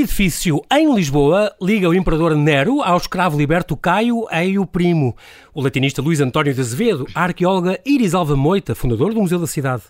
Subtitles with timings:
[0.00, 5.14] edifício em Lisboa liga o imperador Nero ao escravo liberto Caio Eio Primo.
[5.52, 9.46] O latinista Luís António de Azevedo, a arqueóloga Iris Alva Moita, fundador do Museu da
[9.46, 9.82] Cidade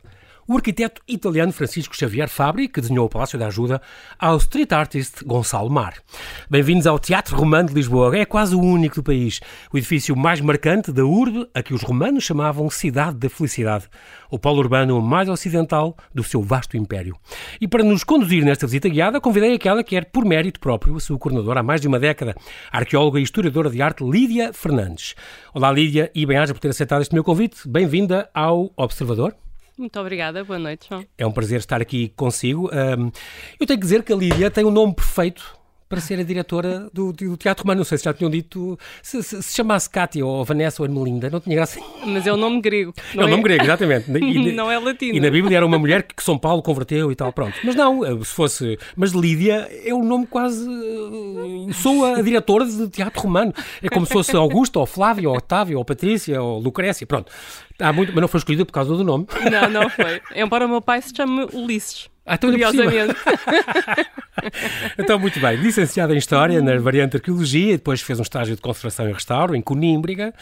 [0.50, 3.80] o arquiteto italiano Francisco Xavier Fabri, que desenhou o Palácio da Ajuda,
[4.18, 5.94] ao street artist Gonçalo Mar.
[6.50, 8.18] Bem-vindos ao Teatro Romano de Lisboa.
[8.18, 9.38] É quase o único do país.
[9.72, 13.84] O edifício mais marcante da urbe, a que os romanos chamavam Cidade da Felicidade.
[14.28, 17.16] O polo urbano mais ocidental do seu vasto império.
[17.60, 21.00] E para nos conduzir nesta visita guiada, convidei aquela que é, por mérito próprio, a
[21.00, 22.34] sua coordenadora há mais de uma década,
[22.72, 25.14] a arqueóloga e historiadora de arte Lídia Fernandes.
[25.54, 27.68] Olá Lídia e bem-aja por ter aceitado este meu convite.
[27.68, 29.32] Bem-vinda ao Observador.
[29.80, 31.02] Muito obrigada, boa noite, João.
[31.16, 32.68] É um prazer estar aqui consigo.
[33.58, 35.58] Eu tenho que dizer que a Lídia tem o um nome perfeito
[35.90, 37.78] para ser a diretora do, do, Teatro Romano.
[37.78, 38.78] Não sei se já tinham dito.
[39.02, 41.80] Se, se, se chamasse Cátia ou Vanessa ou Ermelinda, não tinha graça.
[42.06, 42.94] Mas é o nome grego.
[43.12, 43.42] É o nome é?
[43.42, 44.10] grego, exatamente.
[44.20, 45.16] E, não é latino.
[45.16, 47.58] E na Bíblia era uma mulher que São Paulo converteu e tal, pronto.
[47.64, 48.78] Mas não, eh, se fosse.
[48.94, 50.64] Mas Lídia é um nome quase.
[50.68, 53.52] Eh, sou a diretora de Teatro Romano.
[53.82, 57.32] É como se fosse Augusto, ou Flávio, ou Otávio, ou Patrícia, ou Lucrécia, pronto.
[57.80, 59.26] Há muito, mas não foi escolhida por causa do nome.
[59.50, 60.20] Não, não foi.
[60.34, 62.08] Embora o meu pai se chame Ulisses.
[62.24, 63.16] Ah, então curiosamente.
[64.98, 65.56] então, muito bem.
[65.56, 69.62] Licenciada em História na variante Arqueologia, depois fez um estágio de Conservação e Restauro em
[69.62, 70.32] Conímbriga.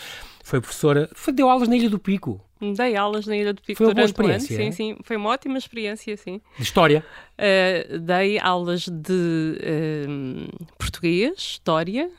[0.44, 2.40] Foi professora, foi, deu aulas na Ilha do Pico.
[2.60, 4.72] Dei aulas na Ilha do Pico foi uma durante boa experiência, um ano.
[4.72, 4.98] Sim, sim.
[5.04, 6.40] Foi uma ótima experiência, sim.
[6.56, 7.04] De História?
[7.38, 12.10] Uh, dei aulas de uh, Português, História,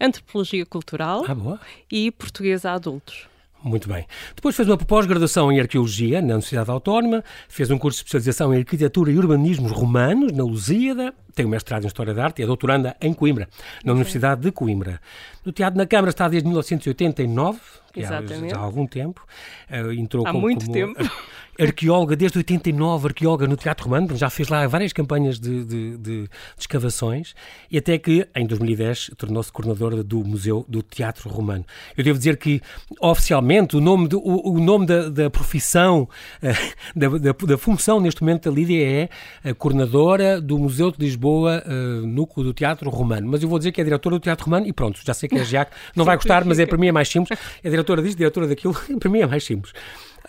[0.00, 1.58] Antropologia Cultural ah,
[1.90, 3.28] e Português a Adultos.
[3.64, 4.06] Muito bem.
[4.36, 8.58] Depois fez uma pós-graduação em Arqueologia na Universidade Autónoma, fez um curso de especialização em
[8.58, 12.46] Arquitetura e Urbanismos Romanos na Lusíada, tem um mestrado em História da Arte e é
[12.46, 13.48] doutoranda em Coimbra,
[13.82, 15.00] na Universidade de Coimbra.
[15.42, 17.58] No Teatro na Câmara está desde 1989,
[17.90, 18.50] que Exatamente.
[18.50, 19.26] já há algum tempo.
[19.70, 21.10] Uh, entrou há como, muito como tempo.
[21.58, 26.28] arqueóloga desde 89, arqueóloga no Teatro Romano, já fez lá várias campanhas de, de, de,
[26.58, 27.34] escavações
[27.70, 31.64] e até que em 2010 tornou-se coordenadora do Museu do Teatro Romano.
[31.96, 32.60] Eu devo dizer que
[33.00, 36.08] oficialmente o nome, o, o nome da, da profissão,
[36.42, 36.48] uh,
[36.94, 39.08] da, da, da, função neste momento da Lídia
[39.44, 43.28] é a coordenadora do Museu de Lisboa, uh, núcleo do Teatro Romano.
[43.28, 45.36] Mas eu vou dizer que é diretora do Teatro Romano e pronto, já sei que
[45.36, 47.38] é Giac, não vai gostar, mas é para mim é mais simples.
[47.62, 49.72] É diretora disto, diretora daquilo, para mim é mais simples.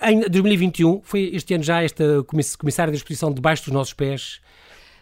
[0.01, 2.23] Em 2021, foi este ano já esta
[2.57, 4.41] comissária da exposição debaixo dos nossos pés.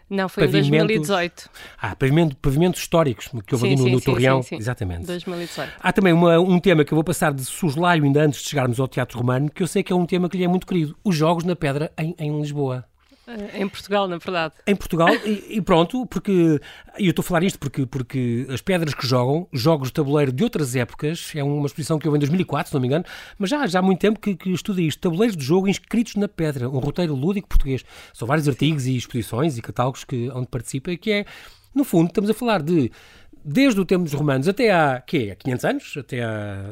[0.09, 1.49] Não, foi em 2018.
[1.81, 4.43] Ah, pavimentos, pavimentos históricos, que houve ali no, no sim, Torreão.
[4.43, 4.55] Sim, sim.
[4.57, 5.05] Exatamente.
[5.05, 5.71] 2018.
[5.79, 8.79] Há também uma, um tema que eu vou passar de soslaio ainda antes de chegarmos
[8.79, 10.95] ao Teatro Romano, que eu sei que é um tema que lhe é muito querido.
[11.03, 12.85] Os Jogos na Pedra em, em Lisboa.
[13.27, 14.53] Eh, em Portugal, na verdade.
[14.67, 16.59] Em Portugal, e, e, pronto, porque.
[16.99, 20.31] E eu estou a falar isto porque, porque as pedras que jogam, jogos de tabuleiro
[20.31, 23.05] de outras épocas, é uma exposição que houve em 2004, se não me engano,
[23.37, 24.99] mas já, já há muito tempo que, que estuda isto.
[24.99, 27.83] Tabuleiros de jogo inscritos na pedra, um roteiro lúdico português.
[28.13, 31.25] São vários artigos e exposições e catálogos que, onde participa, que é,
[31.73, 32.91] no fundo, estamos a falar de
[33.43, 35.29] desde o tempo dos romanos até há, quê?
[35.31, 35.95] Há 500 anos?
[35.97, 36.63] Até há,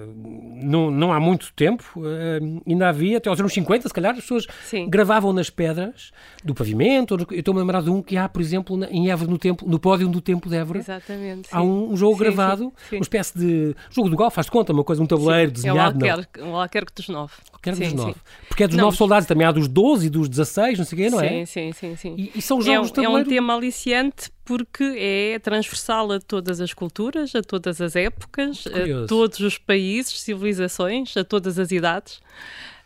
[0.63, 4.21] não, não há muito tempo, uh, ainda havia, até aos anos 50, se calhar, as
[4.21, 4.89] pessoas Sim.
[4.89, 6.11] gravavam nas pedras
[6.43, 7.15] do pavimento.
[7.29, 9.79] Eu estou-me a lembrar de um que há, por exemplo, em Évora, no, templo, no
[9.79, 10.79] pódio do Templo de Évora.
[10.79, 11.49] Exatamente.
[11.51, 14.51] Há um, um jogo sim, gravado, sim, uma espécie de jogo do Gal, faz de
[14.51, 16.05] conta, uma coisa, um tabuleiro desenhado.
[16.05, 17.33] É o Alquerque dos Nove.
[17.61, 18.15] Alquerque dos Nove.
[18.47, 20.95] Porque é dos não, nove soldados, também há dos 12 e dos 16, não sei
[20.95, 21.45] o quê, não é?
[21.45, 22.15] Sim, sim, sim.
[22.17, 23.19] E, e são jogos é, tabuleiro.
[23.19, 28.65] É um tema aliciante porque é transversal a todas as culturas, a todas as épocas,
[28.67, 32.19] a todos os países, civilizações, a todas as idades.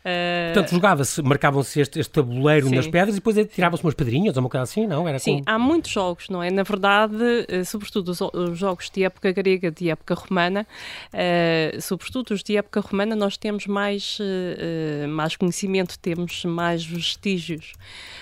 [0.05, 0.53] Uh...
[0.53, 2.75] Portanto, jogava-se, marcavam-se este, este tabuleiro Sim.
[2.75, 5.07] nas pedras e depois tiravam-se umas pedrinhas ou uma coisa assim, não?
[5.07, 6.51] Era Sim, há muitos jogos, não é?
[6.51, 10.67] Na verdade, uh, sobretudo os, os, jogos de época grega, de época romana,
[11.11, 14.19] uh, sobretudo os de época romana, nós temos mais,
[15.09, 17.73] mais conhecimento, temos mais vestígios,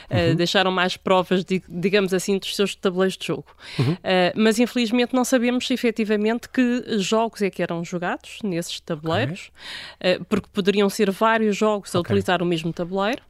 [0.10, 0.36] uhum.
[0.36, 3.46] deixaram mais provas, de, digamos assim, dos seus tabuleiros de jogo.
[3.78, 3.98] Uhum.
[4.36, 9.52] mas infelizmente não sabemos efetivamente que jogos é que eram jogados nesses tabuleiros,
[10.00, 10.20] okay.
[10.30, 13.22] porque poderiam ser vários jogos jogos a utilizar o mesmo tabuleiro.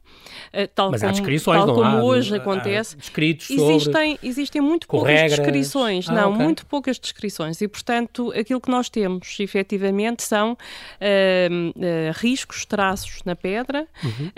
[0.52, 2.96] Uh, tal Mas como, há descrições, tal como há, hoje há, acontece.
[3.52, 4.28] Existem, sobre...
[4.28, 5.38] existem muito poucas regras.
[5.38, 6.44] descrições, Ah, não, okay.
[6.44, 7.60] muito poucas descrições.
[7.60, 14.30] E, portanto, aquilo que nós temos, efetivamente, são uh, uh, riscos, traços na pedra, uhum.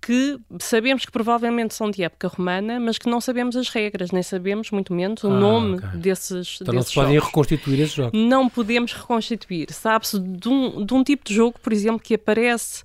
[0.00, 4.22] que sabemos que provavelmente são de época romana, mas que não sabemos as regras, nem
[4.22, 5.88] sabemos, muito menos, o ah, nome okay.
[6.00, 7.28] desses Então desses não se podem jogos.
[7.28, 8.20] reconstituir esses jogos?
[8.20, 9.72] Não podemos reconstituir.
[9.72, 12.82] Sabe-se de um, de um tipo de jogo, por exemplo, que aparece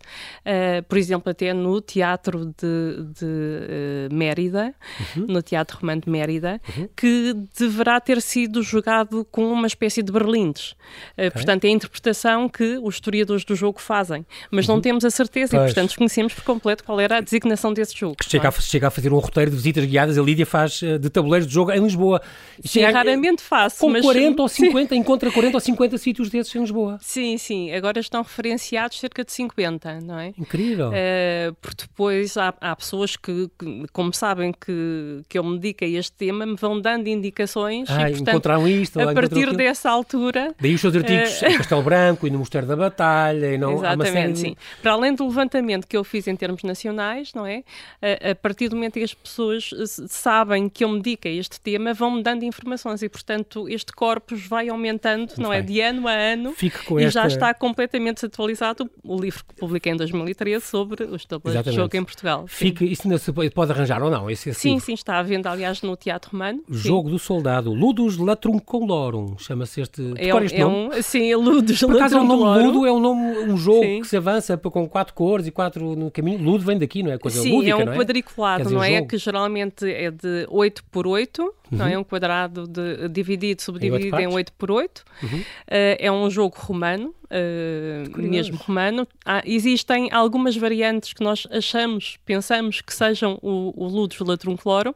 [0.58, 4.74] uh, por exemplo, até no Teatro de, de uh, Mérida,
[5.16, 5.26] uhum.
[5.28, 6.90] no Teatro Romano de Mérida, uhum.
[6.96, 10.76] que deverá ter sido jogado com uma espécie de berlindes.
[11.14, 11.32] Okay.
[11.32, 14.76] Portanto, é a interpretação que os historiadores do jogo fazem, mas uhum.
[14.76, 15.64] não temos a certeza pois.
[15.64, 18.18] e, portanto, desconhecemos por completo qual era a designação desse jogo.
[18.24, 21.48] Chega, a, chega a fazer um roteiro de visitas guiadas, a Lídia faz de tabuleiros
[21.48, 22.22] de jogo em Lisboa.
[22.64, 23.80] Sim, raramente faço.
[23.80, 24.04] Com mas...
[24.04, 25.00] 40 ou 50, sim.
[25.00, 26.98] encontra 40 ou 50 sítios desses em Lisboa.
[27.02, 27.72] Sim, sim.
[27.72, 30.34] Agora estão referenciados cerca de 50, não é?
[30.48, 30.90] Incrível.
[30.90, 35.84] Uh, porque depois há, há pessoas que, que, como sabem que, que eu me dedico
[35.84, 37.90] a este tema, me vão dando indicações.
[37.90, 39.00] Ah, e, portanto, encontraram isto.
[39.00, 40.56] A partir dessa altura.
[40.60, 41.46] Daí os seus artigos uh...
[41.46, 43.54] em Castelo Branco e no Mosteiro da Batalha.
[43.54, 44.40] E não, Exatamente, de...
[44.40, 44.56] sim.
[44.82, 47.64] Para além do levantamento que eu fiz em termos nacionais, não é?
[48.02, 49.70] A, a partir do momento em que as pessoas
[50.08, 54.48] sabem que eu me dedico a este tema, vão-me dando informações e, portanto, este corpus
[54.48, 55.62] vai aumentando, Muito não é?
[55.62, 55.64] bem.
[55.64, 55.68] é?
[55.68, 56.54] De ano a ano.
[56.54, 57.22] Fique com e esta...
[57.22, 61.96] já está completamente atualizado o livro que publiquei em 2013 sobre os tabuleiros de jogo
[61.96, 62.46] em Portugal.
[62.48, 64.30] Fique, isso se pode arranjar ou não?
[64.30, 64.86] Esse, esse sim, livro.
[64.86, 66.62] sim, está à venda, aliás, no Teatro Romano.
[66.70, 67.14] Jogo sim.
[67.14, 70.14] do Soldado, Ludus Latruncolorum, chama-se este.
[70.16, 70.66] É, este é?
[70.66, 74.02] Um, sim, Ludus Por acaso é um nome Ludo, é um, nome, um jogo sim.
[74.02, 76.42] que se avança com quatro cores e quatro no caminho.
[76.42, 77.18] Ludo vem daqui, não é?
[77.18, 77.98] Coisa sim, lúdica, é um não é?
[77.98, 79.02] quadriculado, não é?
[79.02, 81.78] Que geralmente é de 8 por 8 uhum.
[81.78, 81.98] não é?
[81.98, 85.40] Um quadrado de, dividido, subdividido em 8 por 8 uhum.
[85.40, 89.08] uh, É um jogo romano, uh, mesmo romano.
[89.26, 94.96] Há, existem algumas variantes que nós achamos, pensamos que sejam o, o Ludus Latrum Cloro,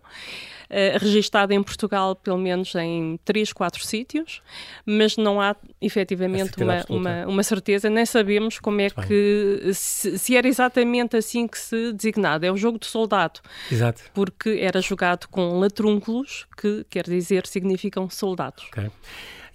[0.71, 4.41] uh, registado em Portugal pelo menos em 3, 4 sítios,
[4.85, 10.17] mas não há efetivamente uma, uma, uma, certeza, nem sabemos como é Muito que, se,
[10.17, 12.45] se, era exatamente assim que se designava.
[12.45, 13.39] É o jogo do soldado.
[13.71, 14.03] Exato.
[14.13, 18.65] Porque era jogado com latrúnculos, que quer dizer, significam soldados.
[18.67, 18.89] Okay.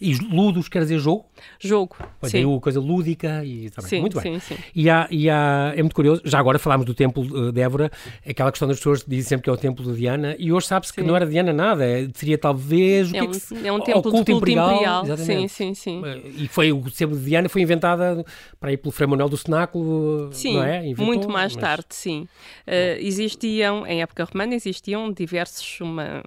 [0.00, 1.26] E ludos quer dizer jogo?
[1.58, 1.96] Jogo.
[2.20, 2.44] Pois sim.
[2.44, 3.88] uma coisa lúdica e também.
[3.88, 4.38] Sim, muito bem.
[4.38, 4.62] Sim, sim.
[4.75, 7.90] E, há, e há, é muito curioso, já agora falámos do templo de Évora,
[8.28, 10.93] aquela questão das pessoas dizem sempre que é o templo de Diana, e hoje sabe-se
[10.93, 13.12] que não era Diana nada, é, seria talvez.
[13.12, 13.31] É, um,
[13.66, 15.04] é um templo culto culto imperial.
[15.04, 15.16] imperial.
[15.16, 16.02] Sim, sim, sim.
[16.37, 18.25] E foi o templo de Diana foi inventada
[18.60, 20.84] para ir pelo Frei Manuel do Cenáculo, sim, não é?
[20.84, 21.60] Inventou, muito mais mas...
[21.60, 22.28] tarde, sim.
[22.66, 26.22] Uh, existiam, em época romana, existiam diversos, uma,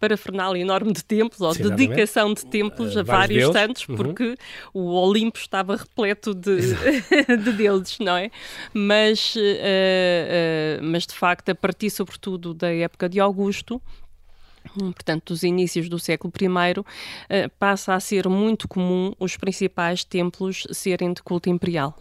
[0.00, 3.96] parafernália enorme de templos, ou Sim, dedicação de templos uh, a vários, vários santos, uhum.
[3.96, 4.34] porque
[4.72, 6.56] o Olimpo estava repleto de,
[7.44, 8.30] de deuses, não é?
[8.72, 13.80] Mas, uh, uh, mas de facto, a partir sobretudo da época de Augusto,
[14.74, 21.12] portanto, dos inícios do século I, passa a ser muito comum os principais templos serem
[21.12, 21.96] de culto imperial.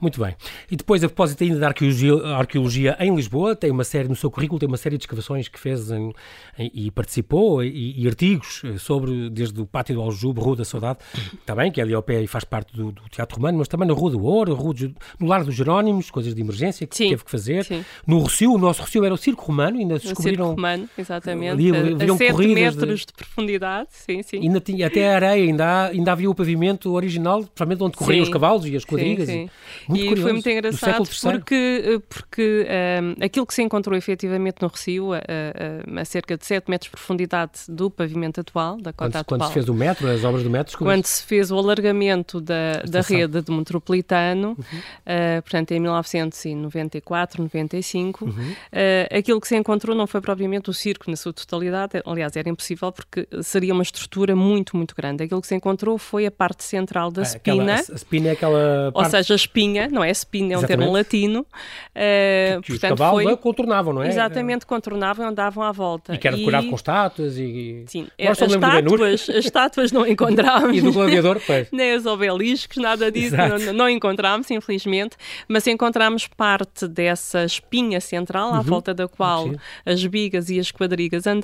[0.00, 0.36] Muito bem.
[0.70, 4.30] E depois, a propósito ainda da arqueologia, arqueologia em Lisboa, tem uma série, no seu
[4.30, 6.12] currículo, tem uma série de escavações que fez em,
[6.56, 10.64] em, e participou, e, e, artigos eh, sobre, desde o Pátio do Aljube, Rua da
[10.64, 10.98] Saudade,
[11.44, 13.88] também, que é ali ao pé e faz parte do, do Teatro Romano, mas também
[13.88, 17.10] na Rua do Ouro, Rua do, no Lar dos Jerónimos, coisas de emergência que sim,
[17.10, 17.64] teve que fazer.
[17.64, 17.84] Sim.
[18.06, 20.44] No Rocio, o nosso Rocio era o Circo Romano, ainda descobriram...
[20.44, 21.56] O Circo Romano, exatamente.
[21.58, 23.06] Ali, a, a 7 metros de...
[23.06, 23.12] de...
[23.12, 24.40] profundidade, sim, sim.
[24.40, 28.22] Ainda tinha, até a areia, ainda, há, ainda havia o pavimento original, provavelmente onde corriam
[28.22, 29.26] os cavalos e as quadrigas.
[29.26, 29.50] Sim, sim.
[29.86, 30.22] E, muito e curioso.
[30.22, 32.66] foi muito engraçado porque, eh, porque
[33.02, 36.70] um, eh, aquilo que se encontrou efetivamente no Recio, a, a, a, cerca de 7
[36.70, 39.38] metros de profundidade do pavimento atual, da cota quando, atual.
[39.40, 40.78] Quando se fez o metro, as obras do metro?
[40.78, 44.54] Quando se fez o alargamento da, da rede do metropolitano, uhum.
[44.54, 48.30] uh, portanto em 1994, 95, uhum.
[48.30, 52.48] uh, aquilo que se encontrou não foi propriamente o circo na sua totalidade, aliás era
[52.48, 55.24] impossível porque seria uma estrutura muito, muito grande.
[55.24, 57.74] Aquilo que se encontrou foi a parte central da ah, espina.
[57.74, 59.06] Aquela, a espina é aquela parte...
[59.06, 60.10] Ou seja, a espinha, não é?
[60.10, 61.40] Espina é um termo latino.
[61.40, 63.36] Uh, que, portanto, os cavalos foi...
[63.36, 64.08] contornavam, não é?
[64.08, 66.14] Exatamente, contornavam e andavam à volta.
[66.14, 66.70] E que era decorado e...
[66.70, 67.84] com estátuas e...
[67.86, 70.76] Sim, as estátuas, as estátuas não encontramos.
[70.76, 71.68] e do gladiador, pois.
[71.72, 78.52] Nem os obeliscos, nada disso, não, não, encontramos, infelizmente, mas encontramos parte dessa espinha central,
[78.52, 78.62] à uhum.
[78.62, 79.56] volta da qual Sim.
[79.86, 81.37] as bigas e as quadrigas andavam,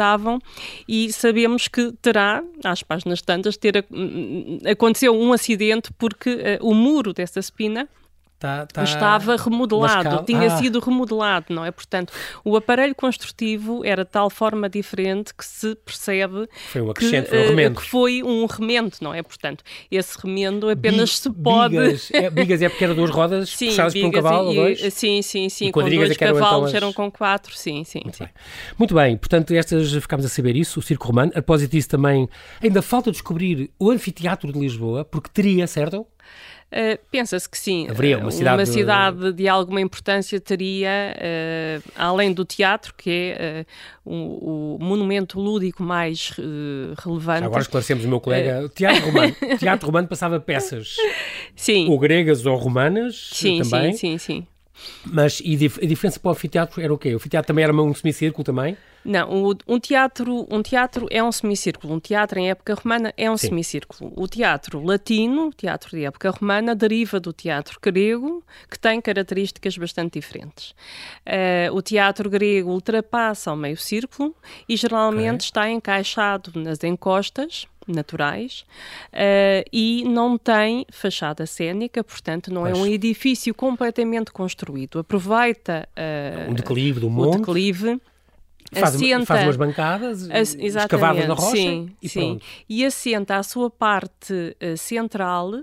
[0.89, 3.85] e sabemos que terá, às páginas tantas, ter
[4.71, 7.89] aconteceu um acidente porque uh, o muro dessa espina
[8.45, 10.59] Tá, tá estava remodelado, tinha ah.
[10.59, 11.71] sido remodelado, não é?
[11.71, 12.13] Portanto,
[12.45, 17.21] o aparelho construtivo era de tal forma diferente que se percebe foi um que, foi
[17.21, 17.81] um eh, remendo.
[17.81, 19.23] que foi um remendo, não é?
[19.23, 21.75] Portanto, esse remendo apenas Bi se pode...
[21.75, 24.65] Bigas é, bigas é porque eram duas rodas sim, puxadas por um cavalo e, ou
[24.65, 24.93] dois?
[24.93, 26.75] Sim, sim, sim, com dois é cavalos, então as...
[26.75, 28.03] eram com quatro, sim, sim.
[28.05, 28.25] Muito, sim.
[28.25, 28.33] Bem.
[28.79, 31.31] Muito bem, portanto, estas ficámos a saber isso, o Circo Romano.
[31.31, 32.29] A propósito disso também,
[32.63, 36.07] ainda falta descobrir o Anfiteatro de Lisboa, porque teria, certo?
[36.75, 37.88] Uh, Pensa-se que sim.
[37.88, 43.64] Haveria uma cidade, uma cidade de alguma importância teria, uh, além do teatro, que é
[44.04, 46.33] uh, o, o, monumento lúdico mais
[46.99, 47.45] relevante.
[47.45, 48.69] Agora esclarecemos o meu colega.
[48.75, 49.37] teatro romano.
[49.57, 50.97] teatro romano passava peças.
[51.54, 51.88] Sim.
[51.88, 53.93] Ou gregas ou romanas sim, também.
[53.93, 54.47] Sim, sim, sim.
[55.04, 57.12] Mas e a diferença para o anfiteatro era o quê?
[57.12, 58.76] O anfiteatro também era um semicírculo também?
[59.05, 61.95] Não, um teatro, um teatro é um semicírculo.
[61.95, 63.49] Um teatro em época romana é um Sim.
[63.49, 64.13] semicírculo.
[64.17, 70.19] O teatro latino, teatro de época romana, deriva do teatro grego, que tem características bastante
[70.19, 70.71] diferentes.
[71.27, 74.35] Uh, o teatro grego ultrapassa o meio círculo
[74.69, 75.47] e geralmente okay.
[75.47, 78.65] está encaixado nas encostas, naturais
[79.13, 84.99] uh, e não tem fachada cênica, portanto não é um edifício completamente construído.
[84.99, 87.37] Aproveita uh, um declive do monte.
[87.37, 88.01] O declive
[88.75, 92.21] Faz, assenta, faz umas bancadas as, escavadas na rocha sim, e sim.
[92.21, 92.47] pronto.
[92.69, 95.62] E assenta a sua parte uh, central, uh,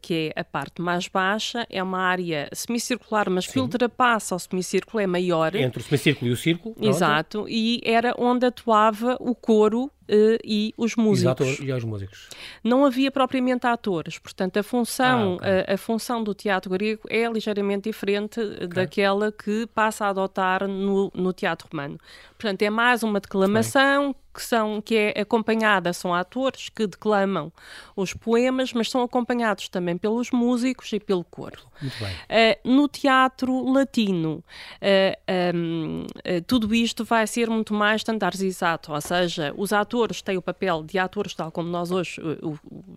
[0.00, 3.52] que é a parte mais baixa, é uma área semicircular, mas sim.
[3.52, 5.54] que ultrapassa o semicírculo, é maior.
[5.54, 6.74] Entre o semicírculo e o círculo.
[6.74, 6.88] Pronto.
[6.88, 11.58] Exato, e era onde atuava o coro Uh, e os músicos.
[11.60, 12.28] E os músicos.
[12.64, 15.64] Não havia propriamente atores, portanto a função, ah, okay.
[15.68, 18.68] a, a, função do teatro grego é ligeiramente diferente okay.
[18.68, 21.98] daquela que passa a adotar no, no teatro romano.
[22.38, 27.52] Portanto, é mais uma declamação que, são, que é acompanhada, são atores que declamam
[27.96, 31.58] os poemas, mas são acompanhados também pelos músicos e pelo coro.
[31.82, 34.44] Uh, no teatro latino, uh,
[34.80, 40.22] eh, um, uh, eh, tudo isto vai ser muito mais standardizado, ou seja, os atores
[40.22, 42.20] têm o papel de atores tal como nós hoje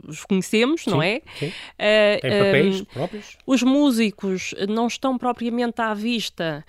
[0.07, 1.21] os conhecemos, sim, não é?
[1.39, 1.51] Sim.
[2.21, 3.37] Têm papéis próprios.
[3.45, 6.63] Os músicos não estão propriamente à vista,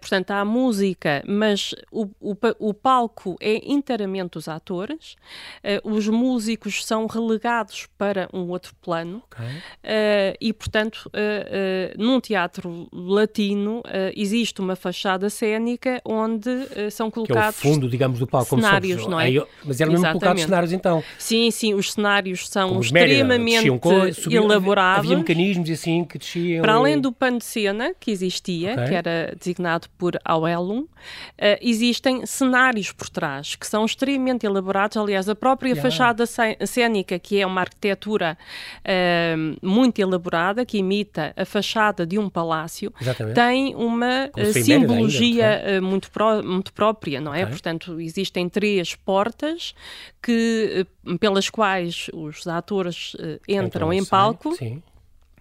[0.00, 5.16] portanto, há música, mas o, o, o palco é inteiramente os atores,
[5.64, 9.46] uh, os músicos são relegados para um outro plano okay.
[9.46, 13.82] uh, e, portanto, uh, num teatro latino
[14.14, 16.50] existe uma fachada cênica onde
[16.90, 17.60] são colocados.
[17.60, 19.28] Que é o fundo, digamos, do palco, cenários, não é?
[19.64, 21.02] mas eram mesmo colocados cenários então.
[21.18, 23.68] Sim, sim, os cenários são extremamente
[24.30, 25.06] elaborados.
[25.06, 26.62] Havia mecanismos assim que desciam.
[26.62, 28.88] Para além do pano de cena que existia, okay.
[28.88, 30.86] que era designado por Auelum,
[31.60, 34.07] existem cenários por trás que são extremamente
[34.44, 34.96] elaborados.
[34.96, 35.82] Aliás, a própria yeah.
[35.82, 36.24] fachada
[36.66, 38.38] cênica, que é uma arquitetura
[38.80, 43.34] uh, muito elaborada, que imita a fachada de um palácio, Exatamente.
[43.34, 47.42] tem uma uh, simbologia ainda, uh, muito, pró muito própria, não é?
[47.42, 47.52] Okay.
[47.52, 49.74] Portanto, existem três portas
[50.22, 50.86] que,
[51.20, 53.16] pelas quais os atores
[53.48, 54.54] entram, entram em palco.
[54.54, 54.82] Sim.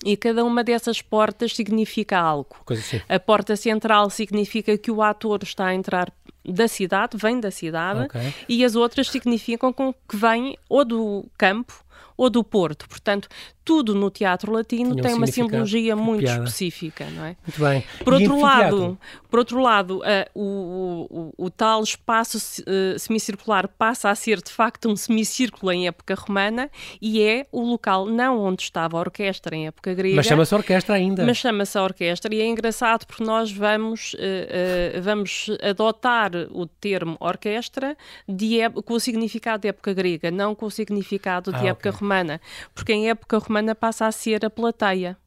[0.05, 2.55] E cada uma dessas portas significa algo.
[2.69, 3.01] Assim.
[3.09, 6.13] A porta central significa que o ator está a entrar
[6.47, 8.33] da cidade, vem da cidade, okay.
[8.47, 11.83] e as outras significam que vem ou do campo
[12.15, 12.87] ou do Porto.
[12.89, 13.29] Portanto,
[13.67, 16.45] tudo no teatro latino Tinha tem um uma simbologia muito piada.
[16.45, 17.35] específica, não é?
[17.45, 17.83] Muito bem.
[18.01, 18.97] Por outro lado,
[19.29, 24.51] por outro lado, uh, o, o, o, tal espaço uh, semicircular passa a ser de
[24.51, 26.71] facto um semicírculo em época romana
[27.01, 30.15] e é o local não onde estava a orquestra em época grega.
[30.15, 31.25] Mas chama-se orquestra ainda.
[31.25, 37.97] Mas chama-se orquestra e é engraçado porque nós vamos, uh, vamos adotar o termo orquestra
[38.25, 41.99] de, com o significado de época grega, não com o significado de ah, época okay.
[41.99, 42.39] romana,
[42.73, 45.17] porque em época romana semana passa a ser a plateia.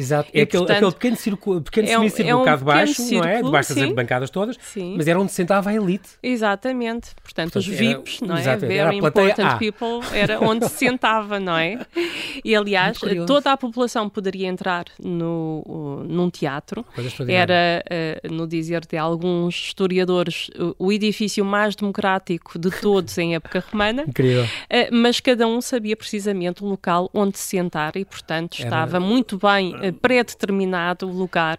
[0.00, 2.64] Exato, é aquele, portanto, aquele pequeno, círculo, pequeno é um, semicírculo é um cá de
[2.64, 3.42] baixo, círculo, não é?
[3.42, 4.94] Debaixo das bancadas todas, sim.
[4.96, 6.08] mas era onde sentava a elite.
[6.22, 8.56] Exatamente, portanto, portanto os VIPs, era, não é?
[8.56, 9.56] Very important a.
[9.56, 11.84] people, era onde se sentava, não é?
[12.42, 16.84] E aliás, toda a população poderia entrar no, num teatro.
[17.28, 17.84] Era,
[18.24, 23.62] uh, no dizer de alguns historiadores, o, o, edifício mais democrático de todos em época
[23.70, 24.04] romana.
[24.08, 24.44] Incrível.
[24.44, 29.00] Uh, mas cada um sabia precisamente o local onde se sentar e, portanto, estava era...
[29.00, 31.58] muito bem bem uh, pré-determinado o lugar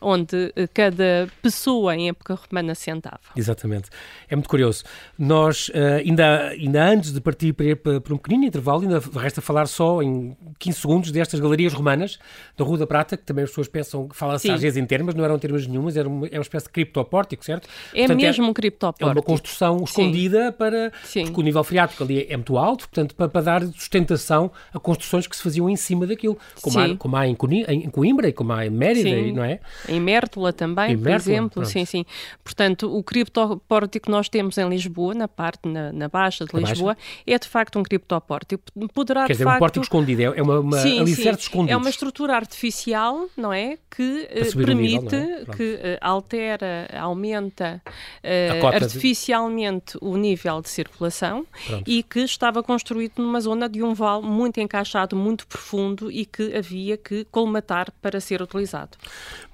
[0.00, 3.20] onde uh, cada pessoa em época romana sentava.
[3.36, 3.88] Exatamente.
[4.28, 4.84] É muito curioso.
[5.18, 9.66] Nós, uh, ainda, ainda antes de partir para, para, um pequenino intervalo, ainda resta falar
[9.66, 12.18] só em 15 segundos destas galerias romanas
[12.56, 15.14] da Rua da Prata, que também as pessoas pensam que fala-se às vezes em termos,
[15.14, 17.68] não eram termos nenhumas, era uma, é uma espécie de criptopórtico, certo?
[17.94, 19.08] É portanto, mesmo é, um criptopórtico.
[19.08, 20.52] É uma construção escondida Sim.
[20.52, 20.92] para.
[21.04, 21.24] Sim.
[21.26, 24.78] Porque o nível freático ali é, é muito alto, portanto, para, para, dar sustentação a
[24.80, 28.32] construções que se faziam em cima daquilo, como, há, como há em, em Coimbra e
[28.32, 29.32] como há em Mérida, sim.
[29.32, 29.60] não é?
[29.88, 31.50] Em Mértola também, em por Mértola, exemplo.
[31.50, 31.68] Pronto.
[31.68, 32.04] Sim, sim.
[32.42, 36.94] Portanto, o criptopórtico que nós temos em Lisboa, na parte, na, na Baixa de Lisboa,
[36.94, 37.22] baixa?
[37.26, 38.62] é de facto um criptopórtico.
[38.94, 39.56] Poderá, Quer dizer, facto...
[39.56, 41.50] um pórtico escondido, é uma, uma sim, alicerce.
[41.68, 43.78] É uma estrutura artificial, não é?
[43.90, 45.56] Que uh, permite, nível, é?
[45.56, 50.04] que uh, altera, aumenta uh, artificialmente de...
[50.04, 51.90] o nível de circulação Pronto.
[51.90, 56.54] e que estava construído numa zona de um vale muito encaixado, muito profundo e que
[56.54, 58.90] havia que que colmatar para ser utilizado.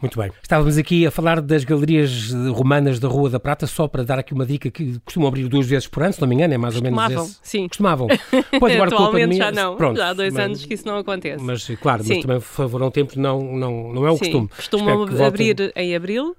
[0.00, 0.30] Muito bem.
[0.42, 4.32] Estávamos aqui a falar das galerias romanas da Rua da Prata, só para dar aqui
[4.32, 6.76] uma dica que costumam abrir duas vezes por ano, se não me engano, é mais
[6.76, 7.38] ou menos esse.
[7.42, 7.68] sim.
[7.68, 8.08] Costumavam,
[8.58, 9.38] Pois agora com a pandemia...
[9.38, 11.42] já não, Pronto, já há dois mas, anos que isso não acontece.
[11.42, 12.14] Mas, claro, sim.
[12.14, 14.20] mas também foram tempos, não, não, não é o sim.
[14.20, 14.48] costume.
[14.48, 16.36] Costumam abrir em abril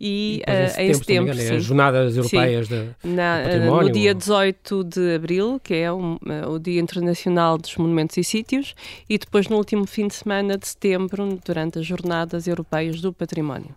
[0.00, 1.32] e, e uh, em setembro.
[1.32, 2.92] Engano, é as Jornadas Europeias sim.
[3.02, 3.88] de, Na, do Património.
[3.88, 8.24] No dia 18 de abril, que é um, uh, o Dia Internacional dos Monumentos e
[8.24, 8.74] Sítios,
[9.08, 13.70] e depois no último fim de semana de setembro, durante as Jornadas Europeias do Património.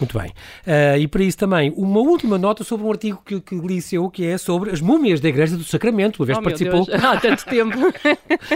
[0.00, 0.30] Muito bem.
[0.66, 4.08] Uh, e para isso também, uma última nota sobre um artigo que, que li seu,
[4.08, 6.20] que é sobre as múmias da Igreja do Sacramento.
[6.20, 6.86] Uma vez oh, participou.
[6.92, 7.76] Há tanto tempo.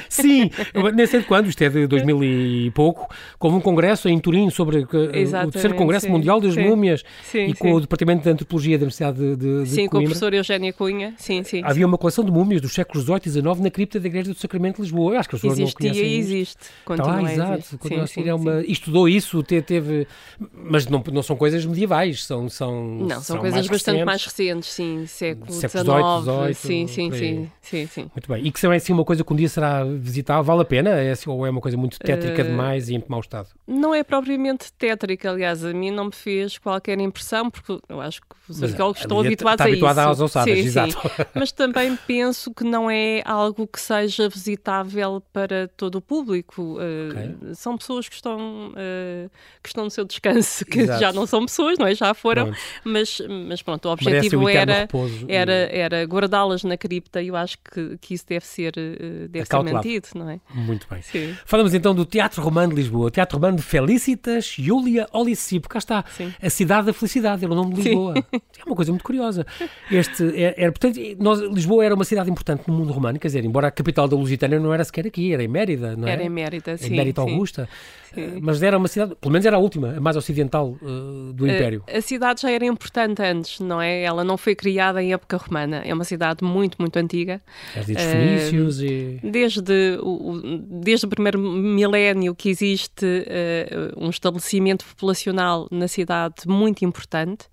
[0.09, 0.51] Sim,
[0.95, 4.51] nem sei de quando, isto é de 2000 e pouco, houve um congresso em Turim
[4.51, 6.63] sobre o terceiro Congresso sim, Mundial das sim.
[6.79, 9.91] Múmias sim, e com o Departamento de Antropologia da Universidade de, de, de Sim, Coimbra.
[9.91, 11.15] com o professor Eugénia Cunha.
[11.19, 11.61] Sim, sim.
[11.65, 14.39] Havia uma coleção de múmias dos séculos XVIII e XIX na cripta da Igreja do
[14.39, 15.15] Sacramento de Lisboa.
[15.15, 16.63] Eu acho que as pessoas Existia não conhecem e existe.
[16.85, 17.79] Continua tá lá, exato.
[17.79, 18.63] Continua sim, sim, é uma...
[18.65, 20.07] Estudou isso, teve.
[20.53, 22.49] Mas não, não são coisas medievais, são...
[22.49, 24.07] são não, são, são coisas mais bastante recentes.
[24.07, 25.07] mais recentes, sim.
[25.07, 25.67] Século XIX.
[25.69, 28.11] XVIII, sim, sim, sim, sim, sim.
[28.15, 28.47] Muito bem.
[28.47, 30.91] E que são é assim uma coisa que um dia será visitável, vale a pena?
[30.91, 32.45] É, assim, ou é uma coisa muito tétrica uh...
[32.45, 33.49] demais e em mau estado?
[33.67, 38.21] Não é propriamente tétrica, aliás, a mim não me fez qualquer impressão, porque eu acho
[38.21, 40.01] que os arqueólogos estão habituados está a isso.
[40.01, 40.93] aos ossadas, sim, exato.
[40.93, 41.25] Sim.
[41.35, 46.75] Mas também penso que não é algo que seja visitável para todo o público.
[46.75, 47.51] Okay.
[47.51, 49.31] Uh, são pessoas que estão, uh,
[49.63, 51.01] que estão no seu descanso, que exato.
[51.01, 51.95] já não são pessoas, não é?
[51.95, 52.53] Já foram,
[52.85, 54.89] mas, mas pronto, o objetivo era,
[55.27, 59.47] era, era guardá-las na cripta e eu acho que, que isso deve ser, uh, deve
[59.47, 60.41] ser mantido, não é?
[60.55, 61.01] Muito bem.
[61.03, 61.37] Sim.
[61.47, 65.69] Falamos então do Teatro Romano de Lisboa, Teatro Romano de Felicitas Júlia Olicipo.
[65.69, 66.33] Cá está, sim.
[66.41, 68.15] a cidade da felicidade, é o nome de Lisboa.
[68.33, 69.47] É uma coisa muito curiosa.
[69.91, 73.29] Este era, é, era portanto, nós, Lisboa era uma cidade importante no mundo romano, quer
[73.29, 76.13] dizer, embora a capital da Lusitânia não era sequer aqui, era em Mérida, não é?
[76.13, 76.89] Era em Mérida, sim.
[76.89, 77.69] Em Mérida Augusta.
[78.15, 78.21] Sim.
[78.21, 81.47] Eh, mas era uma cidade, pelo menos era a última, a mais ocidental uh, do
[81.47, 81.85] Império.
[81.87, 84.03] A, a, cidade já era importante antes, não é?
[84.03, 85.83] Ela não foi criada em época romana.
[85.85, 87.41] É uma cidade muito, muito antiga.
[87.75, 89.21] Desde os fenícios uh, e...
[89.23, 90.41] Desde o,
[90.83, 97.47] desde o primeiro milénio que existe uh, um estabelecimento populacional na cidade muito importante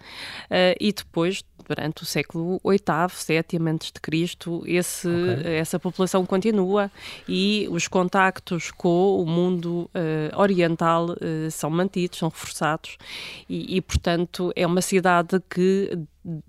[0.80, 5.56] e depois durante o século VIII, VII antes de Cristo, esse, okay.
[5.56, 6.92] essa população continua
[7.28, 12.98] e os contactos com o mundo uh, oriental uh, são mantidos, são reforçados
[13.50, 15.98] e, e, portanto, é uma cidade que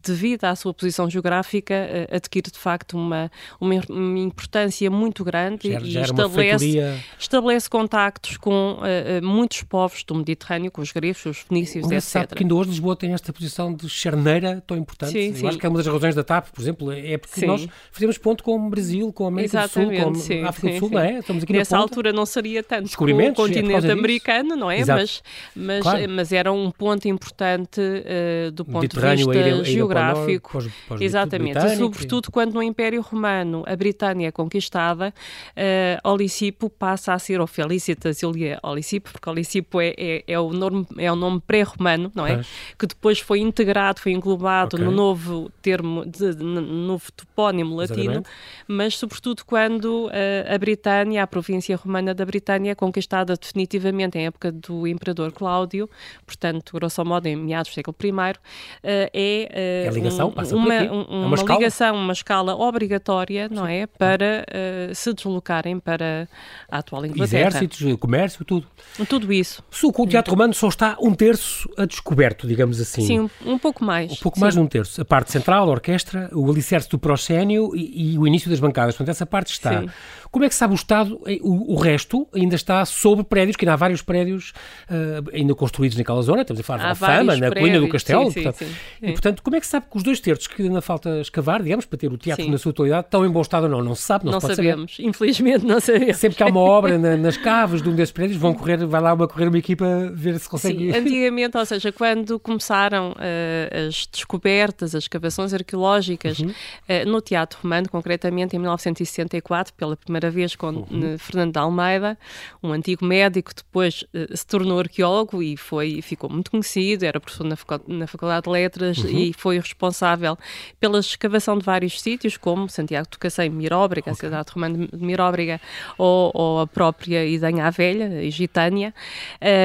[0.02, 3.74] devido à sua posição geográfica, eh, adquire de facto uma, uma,
[4.18, 6.78] importância muito grande e estabelece,
[7.18, 12.00] estabelece contactos com uh, muitos povos do Mediterrâneo, com os gregos, os fenícios, etc.
[12.00, 15.12] sabe que ainda hoje Lisboa tem esta posição de charneira tão importante.
[15.12, 15.46] Sim, sim.
[15.46, 17.46] acho que é uma das razões da TAP, por exemplo, é porque sim.
[17.46, 20.48] nós fazemos ponto com o Brasil, com a América Exatamente, do Sul, com sim, a
[20.48, 21.18] África sim, do Sul, não é?
[21.18, 24.84] Estamos aqui Nessa altura não seria tanto com o é continente americano, não é?
[24.86, 25.22] Mas,
[25.54, 26.08] mas, claro.
[26.08, 31.76] mas era um ponto importante uh, do ponto de vista geográfico pós, pós Exatamente, e
[31.76, 35.12] sobretudo quando no Império Romano a Britânia é conquistada,
[35.57, 40.52] uh, Olicipo passa a ser, ou Felicitas Ilia Olicipo, porque Olicipo é, é, é, o
[40.52, 42.42] nome, é o nome pré-romano, não é?
[42.79, 44.85] Que depois foi integrado, foi englobado okay.
[44.85, 48.29] no novo termo, de, de, no novo topónimo latino, Exatamente.
[48.68, 54.26] mas sobretudo quando uh, a Britânia, a província romana da Britânia é conquistada definitivamente em
[54.26, 55.88] época do Imperador Cláudio,
[56.24, 58.35] portanto, grosso modo, em meados do século I, uh,
[58.83, 59.11] é,
[59.58, 63.86] é ligação, um, uma, um, é uma, uma ligação, uma escala obrigatória, não é?
[63.86, 66.28] Para uh, se deslocarem para
[66.68, 67.48] a atual Inglaterra.
[67.48, 68.66] Exércitos, comércio, tudo.
[69.08, 69.64] Tudo isso.
[69.70, 73.06] Se o Teatro Romano só está um terço a descoberto, digamos assim.
[73.06, 74.12] Sim, um, um pouco mais.
[74.12, 74.42] Um pouco Sim.
[74.42, 75.00] mais de um terço.
[75.00, 78.94] A parte central, a orquestra, o alicerce do proscénio e, e o início das bancadas.
[78.94, 79.80] Portanto, essa parte está.
[79.80, 79.88] Sim.
[80.30, 81.18] Como é que sabe o Estado?
[81.40, 84.52] O, o, resto ainda está sobre prédios, que ainda há vários prédios
[84.90, 86.42] uh, ainda construídos naquela zona.
[86.42, 88.30] Estamos a falar da Fama, na Colina do Castelo.
[88.30, 90.80] Sim, portanto, sim, e, portanto, como é que sabe que os dois terços que ainda
[90.80, 93.68] falta escavar, digamos, para ter o teatro na sua totalidade, estão em bom estado ou
[93.68, 93.80] não?
[93.80, 94.96] Não se sabe, não, não se pode sabemos.
[94.96, 95.09] Saber.
[95.09, 96.16] Infelizmente, não sabemos.
[96.16, 99.00] Sempre que há uma obra na, nas caves de um desses prédios, vão correr, vai
[99.00, 100.92] lá uma, correr uma equipa ver se consegue.
[100.92, 106.48] Sim, antigamente, ou seja, quando começaram uh, as descobertas, as escavações arqueológicas uhum.
[106.48, 111.16] uh, no Teatro Romano, concretamente em 1964, pela primeira vez com uhum.
[111.18, 112.18] Fernando de Almeida,
[112.61, 117.44] um antigo médico, depois uh, se tornou arqueólogo e foi, ficou muito conhecido, era professor
[117.44, 117.56] na,
[117.87, 119.11] na Faculdade de Letras uhum.
[119.11, 120.38] e foi responsável
[120.81, 124.27] pela escavação de vários sítios, como Santiago de Cacém, Miróbriga, okay.
[124.27, 125.61] a cidade romana de Miróbriga,
[125.99, 128.94] ou, ou a própria Idanha Velha, Egitânia.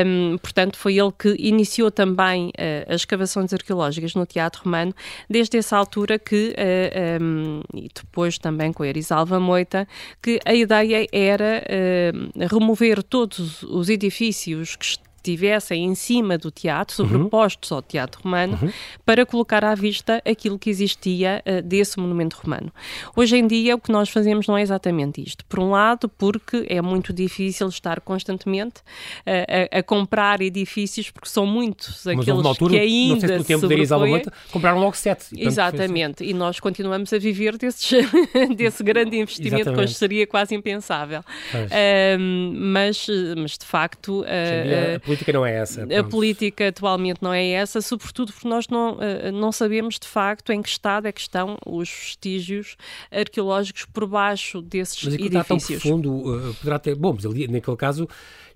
[0.06, 4.94] Um, portanto, foi ele que iniciou também uh, as escavações arqueológicas no Teatro Romano,
[5.30, 9.88] desde essa altura que, uh, um, e depois também com a Erisalva Moita,
[10.22, 14.86] que a ideia era uh, remover todos os edifícios que
[15.22, 17.78] estivessem em cima do teatro, sobrepostos uhum.
[17.78, 18.72] ao teatro romano, uhum.
[19.06, 22.74] para colocar à vista aquilo que existia uh, desse monumento romano.
[23.16, 25.46] Hoje em dia, o que nós fazemos não é exatamente isto.
[25.46, 31.30] Por um lado, porque é muito difícil estar constantemente uh, a, a, comprar edifícios, porque
[31.30, 35.26] são muitos Mas aqueles altura, que ainda não sei se tempo da compraram logo sete.
[35.34, 37.92] E exatamente, e nós continuamos a viver desses,
[38.58, 39.78] desse grande investimento exatamente.
[39.78, 41.20] que hoje seria quase impensável.
[41.54, 42.20] Uh,
[42.56, 43.08] mas,
[43.38, 44.22] mas, de facto...
[44.22, 45.86] Uh, política não é essa.
[45.86, 46.00] Pronto.
[46.00, 50.52] A política atualmente não é essa, sobretudo porque nós não, eh, não sabemos de facto
[50.52, 52.76] em que estado é que estão os vestígios
[53.12, 55.34] arqueológicos por baixo desses mas edifícios.
[55.34, 56.96] Mas está tão profundo, uh, poderá ter...
[56.96, 58.08] Bom, mas ali, naquele caso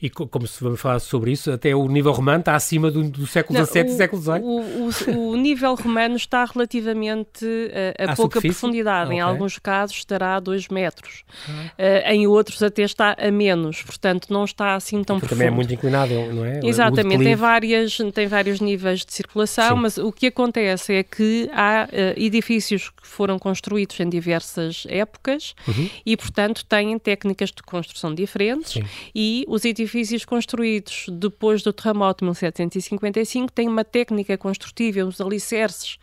[0.01, 3.25] e como se vamos falar sobre isso, até o nível romano está acima do, do
[3.27, 4.41] século XVII e século XVIII.
[4.41, 9.07] O, o, o, nível romano está relativamente uh, a, pouca profundidade.
[9.07, 9.17] Okay.
[9.17, 11.23] Em alguns casos estará a 2 metros.
[11.47, 13.81] Uh, em outros até está a menos.
[13.81, 15.47] Portanto, não está assim tão Porque profundo.
[15.47, 16.59] também é muito inclinado, não é?
[16.63, 17.23] Exatamente.
[17.23, 19.81] Tem, várias, tem vários níveis de circulação, Sim.
[19.81, 25.55] mas o que acontece é que há uh, edifícios que foram construídos em diversas épocas
[25.67, 25.89] uhum.
[26.05, 28.83] e, portanto, têm técnicas de construção diferentes Sim.
[29.13, 35.21] e os edifícios edifícios construídos depois do terremoto de 1755 têm uma técnica construtiva, uns
[35.21, 35.97] alicerces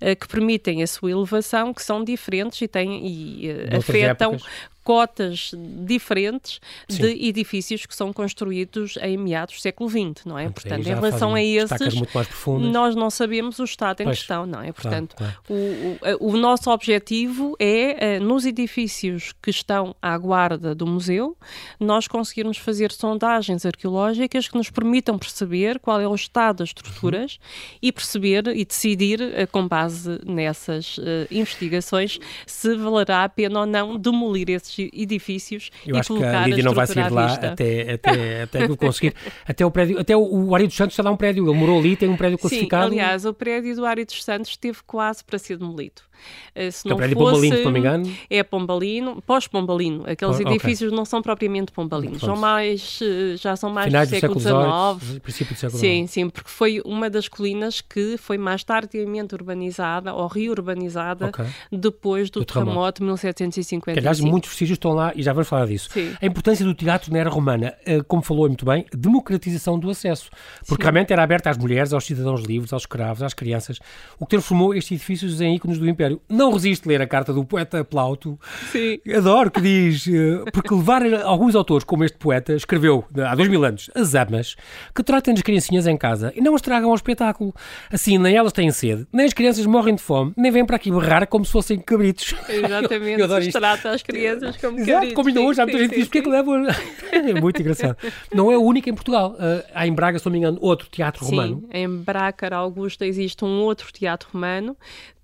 [0.00, 4.75] uh, que permitem a sua elevação, que são diferentes e, têm, e uh, afetam épocas
[4.86, 5.50] cotas
[5.84, 7.02] diferentes Sim.
[7.02, 10.48] de edifícios que são construídos em meados do século XX, não é?
[10.48, 11.92] Portanto, em relação a esses,
[12.70, 14.70] nós não sabemos o estado em pois, questão, não é?
[14.70, 16.18] Portanto, claro, claro.
[16.20, 21.36] O, o, o, nosso objetivo é, eh, nos edifícios que estão à guarda do museu,
[21.80, 27.32] nós conseguirmos fazer sondagens arqueológicas que nos permitam perceber qual é o estado das estruturas
[27.32, 27.78] uhum.
[27.82, 33.66] e perceber e decidir, eh, com base nessas uh, investigações, se valerá a pena ou
[33.66, 37.34] não demolir esses edifícios Eu e acho colocar que a Lídia não vai sair lá
[37.34, 39.14] até, até, até conseguir.
[39.46, 41.78] Até o prédio, até o, o Ari dos Santos está lá um prédio, ele morou
[41.78, 42.90] ali, tem um prédio classificado.
[42.90, 46.02] Sim, aliás, o prédio do Ari dos Santos esteve quase para ser demolido.
[46.54, 48.16] Eh, se não é prédio fosse, Pombalino, se não me engano.
[48.30, 50.04] É Pombalino, pós-Pombalino.
[50.08, 50.96] Aqueles oh, edifícios okay.
[50.96, 55.20] não são propriamente Pombalinos, são mais, eh, já são mais Finais do século XIX.
[55.20, 60.14] Princípio do século Sim, sim, porque foi uma das colinas que foi mais tardiamente urbanizada
[60.14, 61.46] ou reurbanizada okay.
[61.70, 63.84] depois do, do terremoto de 1755.
[63.92, 65.90] Que, aliás, muitos vestígios estão lá e já vamos falar disso.
[65.92, 66.14] Sim.
[66.20, 70.30] A importância do teatro na era romana, eh, como falou muito bem, democratização do acesso.
[70.66, 70.86] Porque sim.
[70.86, 73.78] realmente era aberta às mulheres, aos cidadãos livres, aos escravos, às crianças,
[74.18, 76.05] o que transformou estes edifícios em ícones do Império.
[76.28, 78.38] Não resisto ler a carta do poeta Plauto.
[78.70, 78.98] Sim.
[79.14, 83.64] Adoro que diz, eh, porque levar alguns autores, como este poeta, escreveu há dois mil
[83.64, 84.56] anos, as amas,
[84.94, 87.54] que tratem as criancinhas em casa e não as tragam ao espetáculo.
[87.90, 90.90] Assim, nem elas têm sede, nem as crianças morrem de fome, nem vêm para aqui
[90.90, 92.34] berrar como se fossem cabritos.
[92.48, 95.14] Exatamente, eu, eu se trata as crianças como Exato, cabritos.
[95.14, 96.66] como ainda hoje, há muita gente que diz, porque é que levam...
[97.12, 97.96] é muito engraçado.
[98.32, 99.32] Não é o único em Portugal.
[99.32, 101.68] Uh, há em Braga, se não me engano, outro teatro sim, romano.
[101.72, 104.76] em Braga, Augusta, existe um outro teatro romano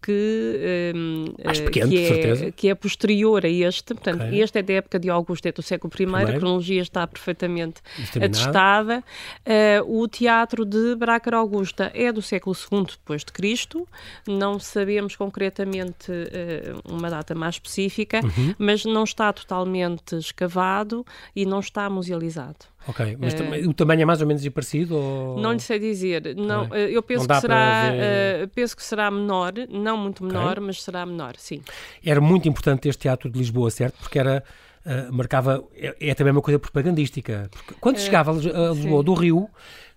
[0.03, 3.95] que, um, eh, pequeno, que, é, que é posterior a este.
[3.95, 4.43] Portanto, okay.
[4.43, 7.81] este é da época de Augusto, é do século I, a cronologia está perfeitamente
[8.21, 9.05] atestada.
[9.47, 13.87] Uh, o teatro de Brácar Augusta é do século II depois de Cristo.
[14.27, 18.55] Não sabemos concretamente uh, uma data mais específica, uhum.
[18.59, 22.73] mas não está totalmente escavado e não está musealizado.
[22.87, 24.97] Ok, mas uh, o tamanho é mais ou menos parecido?
[24.97, 25.39] Ou...
[25.39, 26.35] Não lhe sei dizer.
[26.37, 26.91] Não, é.
[26.91, 30.65] Eu penso que, será, uh, penso que será menor, não muito menor, okay.
[30.65, 31.63] mas será menor, sim.
[32.05, 33.99] Era muito importante este teatro de Lisboa, certo?
[34.01, 34.43] Porque era.
[34.85, 35.63] Uh, marcava.
[35.75, 37.49] É, é, também uma coisa propagandística.
[37.53, 38.35] Porque quando chegava a
[38.75, 39.49] Lisboa do Rio,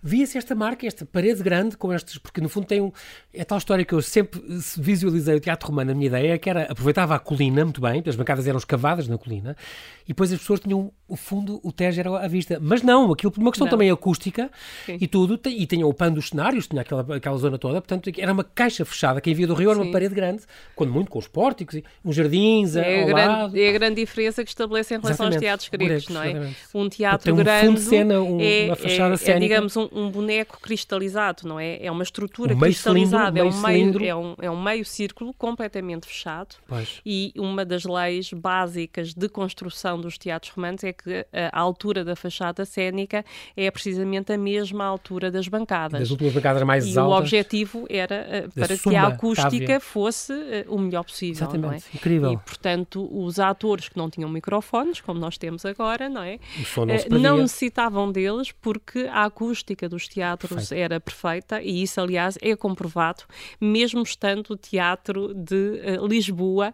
[0.05, 2.91] via-se esta marca, esta parede grande com estes, porque no fundo tem um,
[3.33, 4.39] é tal história que eu sempre
[4.77, 8.03] visualizei o teatro romano, a minha ideia é que era, aproveitava a colina muito bem,
[8.05, 9.57] as bancadas eram escavadas na colina,
[10.03, 12.57] e depois as pessoas tinham o fundo, o Tejo era à vista.
[12.59, 13.71] Mas não, aquilo por uma questão não.
[13.71, 14.49] também acústica
[14.85, 14.97] Sim.
[14.99, 18.33] e tudo, e tinha o pano dos cenários, tinha aquela, aquela zona toda, portanto era
[18.33, 20.43] uma caixa fechada, quem via do Rio era uma parede grande,
[20.75, 23.57] quando muito com os pórticos, uns jardins é ao grande, lado.
[23.57, 25.35] É a grande diferença que estabelece em relação exatamente.
[25.35, 26.29] aos teatros gregos, não é?
[26.31, 26.57] Exatamente.
[26.73, 29.45] Um teatro um grande fundo de cena, um, é, uma fachada é, cénica.
[29.45, 31.83] é, digamos, um, um, boneco cristalizado, não é?
[31.83, 36.07] É uma estrutura um cristalizada, é, um meio, é, um, é um meio círculo completamente
[36.07, 37.01] fechado pois.
[37.05, 42.15] e uma das leis básicas de construção dos teatros romanos é que a altura da
[42.15, 43.23] fachada cénica
[43.55, 45.99] é precisamente a mesma altura das bancadas.
[45.99, 47.13] Das últimas bancadas mais e altas.
[47.13, 51.47] o objetivo era uh, para que a acústica fosse uh, o melhor possível.
[51.47, 51.97] Exatamente, é?
[51.97, 52.31] incrível.
[52.31, 56.39] E, portanto, os atores que não tinham microfones, como nós temos agora, não é?
[56.77, 60.81] Não, uh, não necessitavam deles porque a acústica dos teatros Perfeito.
[60.81, 63.23] era perfeita e isso, aliás, é comprovado,
[63.59, 66.73] mesmo estando o teatro de Lisboa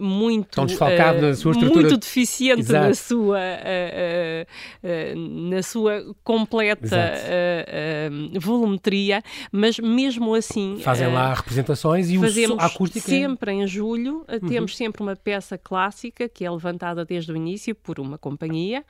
[0.00, 1.80] muito, Tão desfalcado na sua estrutura.
[1.80, 3.38] muito deficiente na sua,
[5.16, 7.12] na sua completa
[8.40, 10.78] volumetria, mas mesmo assim.
[10.80, 13.06] Fazem lá representações e fazemos o, acústica.
[13.06, 14.48] Sempre em julho, uhum.
[14.48, 18.84] temos sempre uma peça clássica que é levantada desde o início por uma companhia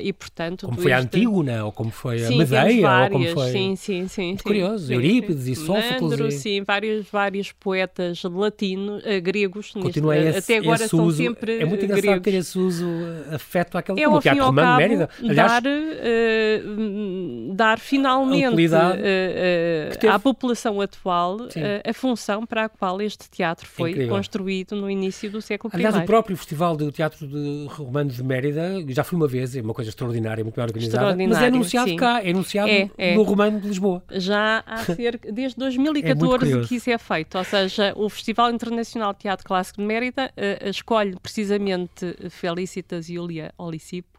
[0.00, 0.66] e, portanto.
[0.66, 3.52] Como foi a Antígona, ou como foi sim, a Medeia, várias, ou como foi.
[3.52, 4.26] Sim, sim, sim.
[4.26, 4.86] Muito curioso.
[4.86, 5.52] Sim, Eurípides sim.
[5.52, 6.10] e Sófocles.
[6.10, 6.32] Nandro, e...
[6.32, 9.72] sim, vários, vários poetas latinos, uh, gregos.
[9.72, 12.22] Continua neste, esse, até agora são uso, sempre É muito engraçado gregos.
[12.22, 12.86] ter esse uso
[13.34, 15.10] afeto àquele é, ao Teatro Romano cabo, de Mérida.
[15.18, 21.38] Aliás, dar, uh, dar finalmente uh, à população atual
[21.84, 24.16] a função para a qual este teatro foi Incrível.
[24.16, 25.76] construído no início do século I.
[25.76, 29.60] Aliás, o próprio Festival do Teatro de Romano de Mérida, já fui uma vez, é
[29.60, 31.96] uma coisa extraordinária, muito bem organizada, mas é anunciado sim.
[31.96, 33.14] cá, é anunciado é, é.
[33.14, 34.02] no Romano de Lisboa.
[34.10, 39.12] Já há cerca, desde 2014 é que isso é feito, ou seja, o Festival Internacional
[39.12, 44.09] de Teatro Clássico de Mérida uh, escolhe precisamente Felicitas Julia Olicipo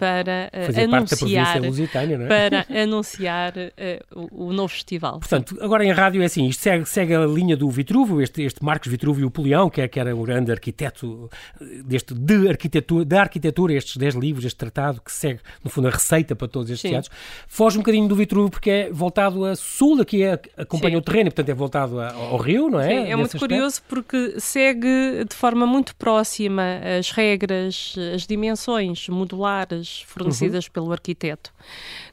[0.00, 2.26] para uh, anunciar, é?
[2.26, 5.18] para anunciar uh, o, o, novo festival.
[5.18, 8.64] Portanto, agora em rádio é assim, isto segue, segue a linha do Vitrúvio, este, este
[8.64, 11.28] Marcos Vitrúvio Polião, que, é, que era o grande arquiteto
[11.84, 15.90] deste, de arquitetura, da arquitetura, estes 10 livros, este tratado, que segue, no fundo, a
[15.90, 16.94] receita para todos estes Sim.
[16.94, 17.12] teatros,
[17.46, 20.98] foge um bocadinho do Vitrúvio porque é voltado a sul, aqui é, acompanha Sim.
[20.98, 22.88] o terreno, e, portanto é voltado a, ao rio, não é?
[22.88, 23.40] Sim, é muito aspecto.
[23.40, 29.06] curioso porque segue de forma muito próxima as regras, as dimensões
[29.50, 30.72] modulares fornecidas uhum.
[30.72, 31.52] pelo arquiteto,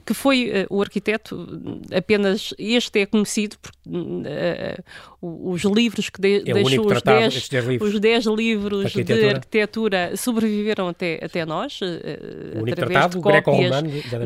[0.07, 1.45] que foi uh, o arquiteto,
[1.93, 4.81] apenas este é conhecido, porque uh,
[5.21, 9.19] os livros que de, é deixou, os 10 livros, os dez livros arquitetura.
[9.19, 10.15] de arquitetura.
[10.15, 13.83] sobreviveram até, até nós, uh, através tratado, de cópias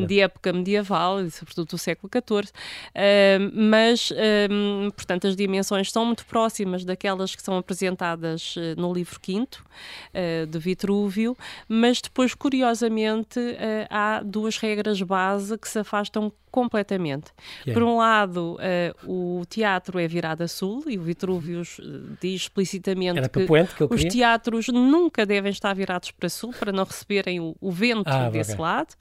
[0.07, 2.51] de época medieval, e sobretudo do século XIV,
[3.53, 4.11] mas,
[4.95, 9.47] portanto, as dimensões são muito próximas daquelas que são apresentadas no livro V
[10.47, 11.35] de Vitrúvio,
[11.67, 13.39] mas depois, curiosamente,
[13.89, 17.31] há duas regras base que se afastam completamente.
[17.65, 17.73] Yeah.
[17.73, 18.57] Por um lado,
[19.07, 23.93] uh, o teatro é virado a sul e o Vitruvius uh, diz explicitamente que, que
[23.93, 28.29] os teatros nunca devem estar virados para sul para não receberem o, o vento ah,
[28.29, 28.63] desse okay.
[28.63, 28.95] lado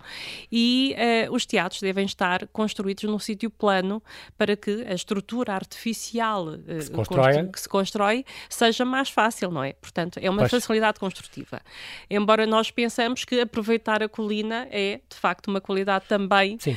[0.50, 0.94] e
[1.28, 4.02] uh, os teatros devem estar construídos num sítio plano
[4.38, 7.48] para que a estrutura artificial que se, constrói.
[7.48, 9.72] que se constrói seja mais fácil, não é?
[9.72, 10.50] Portanto, é uma pois.
[10.52, 11.60] facilidade construtiva.
[12.08, 16.76] Embora nós pensamos que aproveitar a colina é, de facto, uma qualidade também Sim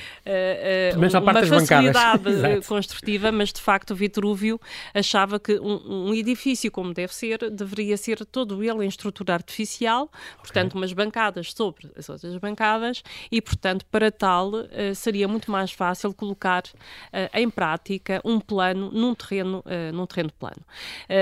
[0.64, 2.24] uh, uma facilidade
[2.68, 4.60] construtiva, mas de facto o Vitrúvio
[4.94, 10.10] achava que um, um, edifício como deve ser, deveria ser todo ele em estrutura artificial,
[10.38, 10.82] portanto okay.
[10.82, 16.14] umas bancadas sobre as outras bancadas e portanto para tal uh, seria muito mais fácil
[16.14, 20.64] colocar uh, em prática um plano num terreno, num terreno plano.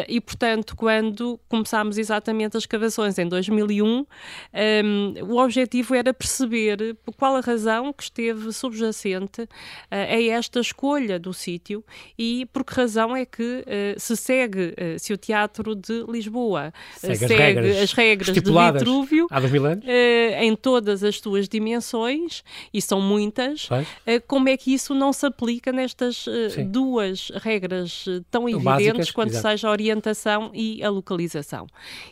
[0.07, 4.05] e portanto quando começámos exatamente as escavações em 2001, um,
[5.23, 9.47] o objetivo era perceber qual a razão que esteve subjacente uh,
[9.89, 11.83] a esta escolha do sítio
[12.17, 16.73] e por que razão é que uh, se segue, uh, se o Teatro de Lisboa
[16.97, 19.27] segue, segue as regras, as regras de Vitrúvio
[20.39, 23.67] em todas as suas dimensões, e são muitas,
[24.27, 26.25] como é que isso não se aplica nestas
[26.67, 29.49] duas regras tão evidentes Básicas, quanto exato.
[29.49, 31.67] seja a orientação e a localização?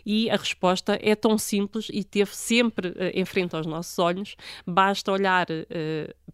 [0.06, 5.12] E a resposta é tão simples e teve sempre em frente aos nossos olhos, basta
[5.12, 5.48] olhar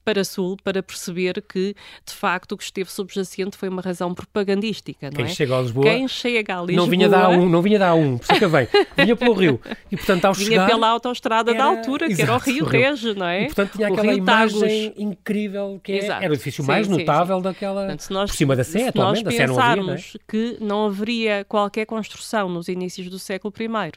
[0.04, 5.08] para sul para perceber que, de facto, o que esteve subjacente foi uma razão propagandística,
[5.08, 5.28] não Quem é?
[5.30, 5.86] chega a Lisboa...
[5.86, 6.86] Quem chega a Lisboa...
[6.86, 8.68] Não vinha da A1, não vinha da A1, por isso é que vem.
[8.98, 9.62] Vinha pelo Rio.
[9.92, 10.68] E, portanto, ao vinha chegar...
[10.68, 11.60] pela autoestrada era...
[11.60, 13.44] da altura, que Exato, era o Rio Tejo, não é?
[13.44, 16.06] E, portanto, tinha aquela imagem incrível que é...
[16.06, 17.44] era o edifício sim, mais sim, notável sim.
[17.44, 17.82] daquela...
[17.82, 20.00] Portanto, se nós, por cima da Sé, atualmente, da Sé não havia, não é?
[20.28, 23.92] que não haveria qualquer construção nos inícios do século I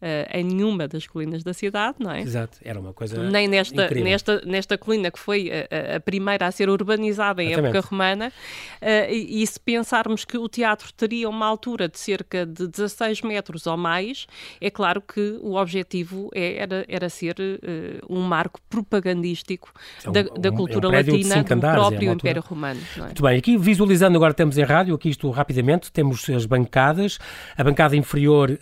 [0.00, 2.20] uh, em nenhuma das colinas da cidade, não é?
[2.20, 4.04] Exato, era uma coisa Nem nesta, incrível.
[4.04, 7.76] nesta, nesta colina que foi a, a primeira a ser urbanizada em Exatamente.
[7.76, 8.32] época romana,
[8.80, 13.22] uh, e, e, se pensarmos que o teatro teria uma altura de cerca de 16
[13.22, 14.26] metros ou mais,
[14.60, 19.72] é claro que o objetivo é, era, era ser uh, um marco propagandístico
[20.04, 22.80] é um, da, da, cultura um latina do andares, próprio é Império Romano.
[22.96, 23.00] É?
[23.00, 27.18] Muito bem, aqui visualizando agora temos em rádio, aqui isto rapidamente, temos as bancadas,
[27.56, 28.58] a bancada inferior,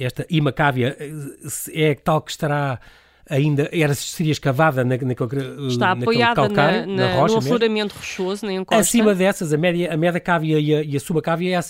[0.00, 0.96] esta ima Cávia,
[1.72, 2.80] é tal que estará
[3.28, 7.94] ainda era, seria escavada na, naquele, Está apoiada calcário, na, na, na rocha no afloramento
[7.94, 8.80] rochoso, nem encosta.
[8.80, 11.00] Acima dessas, a média, a média cávia e a, e a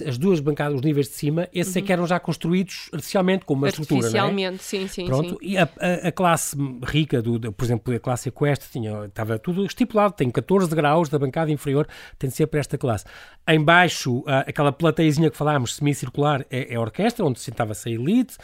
[0.08, 1.82] as duas bancadas, os níveis de cima, esses uhum.
[1.82, 4.58] é que eram já construídos artificialmente, com uma estrutura, Artificialmente, é?
[4.58, 5.06] sim, sim.
[5.06, 5.36] Pronto, sim.
[5.42, 9.64] e a, a, a, classe rica, do, por exemplo, a classe equestre, tinha, estava tudo
[9.64, 11.86] estipulado, tem 14 graus da bancada inferior,
[12.18, 13.04] tem de ser para esta classe.
[13.46, 18.36] Em baixo, aquela plateiazinha que falámos, semicircular, é, é a orquestra, onde sentava-se a elite,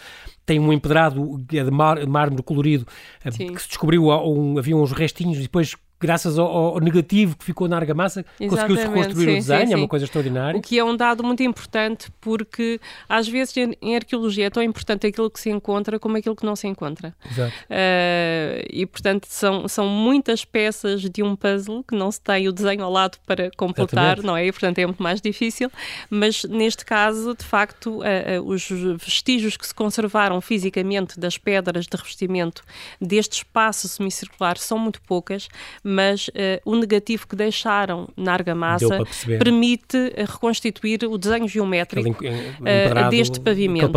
[0.45, 2.87] tem um empedrado de mármore colorido
[3.25, 3.53] eh, Sim.
[3.53, 7.77] que se descobriu, havia uns restinhos e depois graças ao, ao, negativo que ficou na
[7.77, 9.73] argamassa, conseguiu-se reconstruir sim, o desenho, sim, sim.
[9.73, 10.59] é uma coisa extraordinária.
[10.59, 14.63] O que é um dado muito importante, porque às vezes em, em, arqueologia é tão
[14.63, 17.15] importante aquilo que se encontra como aquilo que não se encontra.
[17.31, 17.53] Exato.
[17.71, 22.53] Uh, e, portanto, são, são muitas peças de um puzzle que não se tem o
[22.53, 24.27] desenho ao lado para completar, Exatamente.
[24.27, 24.47] não é?
[24.47, 25.71] E, portanto, é muito mais difícil,
[26.11, 31.87] mas neste caso, de facto, uh, uh, os vestígios que se conservaram fisicamente das pedras
[31.87, 32.63] de revestimento
[33.01, 35.49] deste espaço semicircular são muito poucas,
[35.95, 36.33] mas uh,
[36.65, 38.99] o negativo que deixaram na argamassa
[39.39, 43.93] permite eh, reconstituir o desenho geométrico uh, deste pavimento.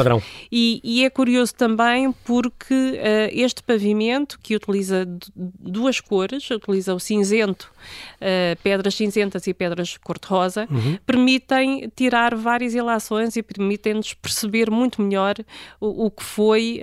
[0.51, 6.99] E, e, é curioso também porque uh, este pavimento, que utiliza duas cores, utiliza o
[6.99, 7.71] cinzento,
[8.61, 10.97] pedras cinzentas e pedras cor-de-rosa, uhum.
[11.05, 15.35] permitem tirar várias ilações e permitem-nos perceber muito melhor
[15.79, 16.81] o, o que foi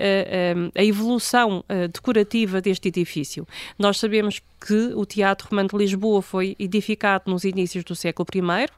[0.75, 3.47] a evolução decorativa deste edifício.
[3.79, 8.69] Nós sabemos que o Teatro Romano de Lisboa foi edificado nos inícios do século I,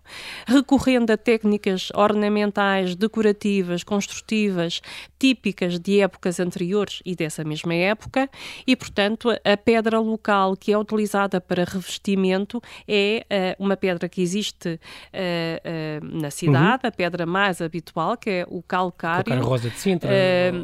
[0.46, 4.80] recorrendo a técnicas ornamentais, decorativas, construtivas,
[5.18, 8.28] típicas de épocas anteriores e dessa mesma época,
[8.66, 13.26] e, portanto, a pedra local que é utilizada para revestimento é
[13.58, 16.88] uh, uma pedra que existe uh, uh, na cidade, uhum.
[16.88, 19.24] a pedra mais habitual, que é o calcário.
[19.24, 20.10] Calcário rosa de Sintra?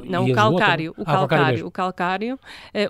[0.04, 2.38] não, o calcário, o calcário, o calcário,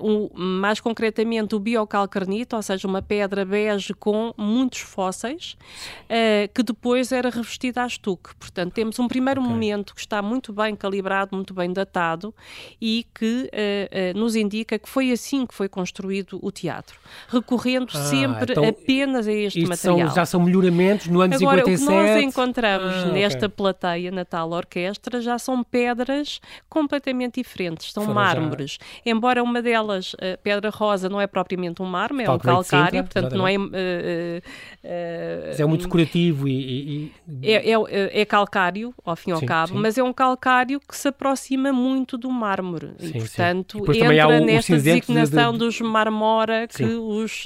[0.00, 2.12] o, mais concretamente o biocalcário
[2.56, 5.56] ou seja, uma pedra bege com muitos fósseis,
[6.04, 8.34] uh, que depois era revestida a estuque.
[8.36, 9.52] Portanto, temos um primeiro okay.
[9.52, 12.34] momento que está muito bem calibrado, muito bem datado
[12.80, 17.90] e que uh, uh, nos indica que foi assim que foi construído o teatro, recorrendo
[17.94, 20.08] ah, sempre então, apenas a este material.
[20.08, 21.82] São, já são melhoramentos no ano Agora, 57?
[21.82, 23.48] o que nós encontramos ah, nesta okay.
[23.48, 28.78] plateia, na tal orquestra, já são pedras completamente diferentes, são Foram mármores.
[28.80, 29.12] Já...
[29.12, 33.46] Embora uma delas, pedra rosa, não é propriamente um mármore, é um calcário, portanto não
[33.46, 33.56] é...
[33.56, 36.52] Uh, uh, é muito decorativo e...
[36.52, 37.12] e...
[37.42, 39.78] É, é, é, calcário, ao fim e ao sim, cabo, sim.
[39.78, 44.28] mas é um calcário que se aproxima muito do mármore sim, e, portanto, e entra
[44.28, 45.64] o, nesta designação de, de...
[45.64, 47.44] dos marmora que os,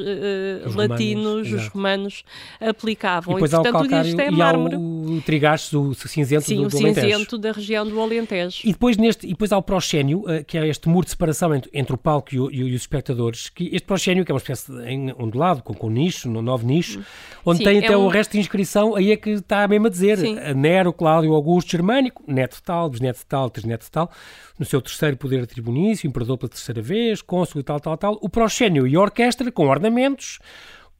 [0.66, 2.24] os latinos, romanos, os romanos
[2.60, 3.32] aplicavam.
[3.32, 4.76] E depois e, portanto, há o calcário isto é e mármore.
[4.76, 8.60] o trigaço, o cinzento Sim, do, o cinzento da região do Alentejo.
[8.64, 11.70] E depois, neste, e depois há o proxénio, que é este muro de separação entre,
[11.72, 14.72] entre o palco e, o, e, os espectadores, que este proxénio, que é uma espécie
[14.86, 17.04] em ondulado, com, com nicho, no novo nicho,
[17.44, 18.04] onde Sim, tem é até um...
[18.04, 20.18] o resto de inscrição, aí é que está mesmo a dizer.
[20.18, 20.36] Sim.
[20.54, 24.10] Nero, Cláudio, Augusto, Germânico, neto tal, bisneto tal, trisneto tal,
[24.58, 28.18] no seu terceiro poder tribunício, imperador pela terceira vez, cônsul e tal, tal, tal.
[28.22, 30.38] O proxénio e a orquestra, com ornamentos,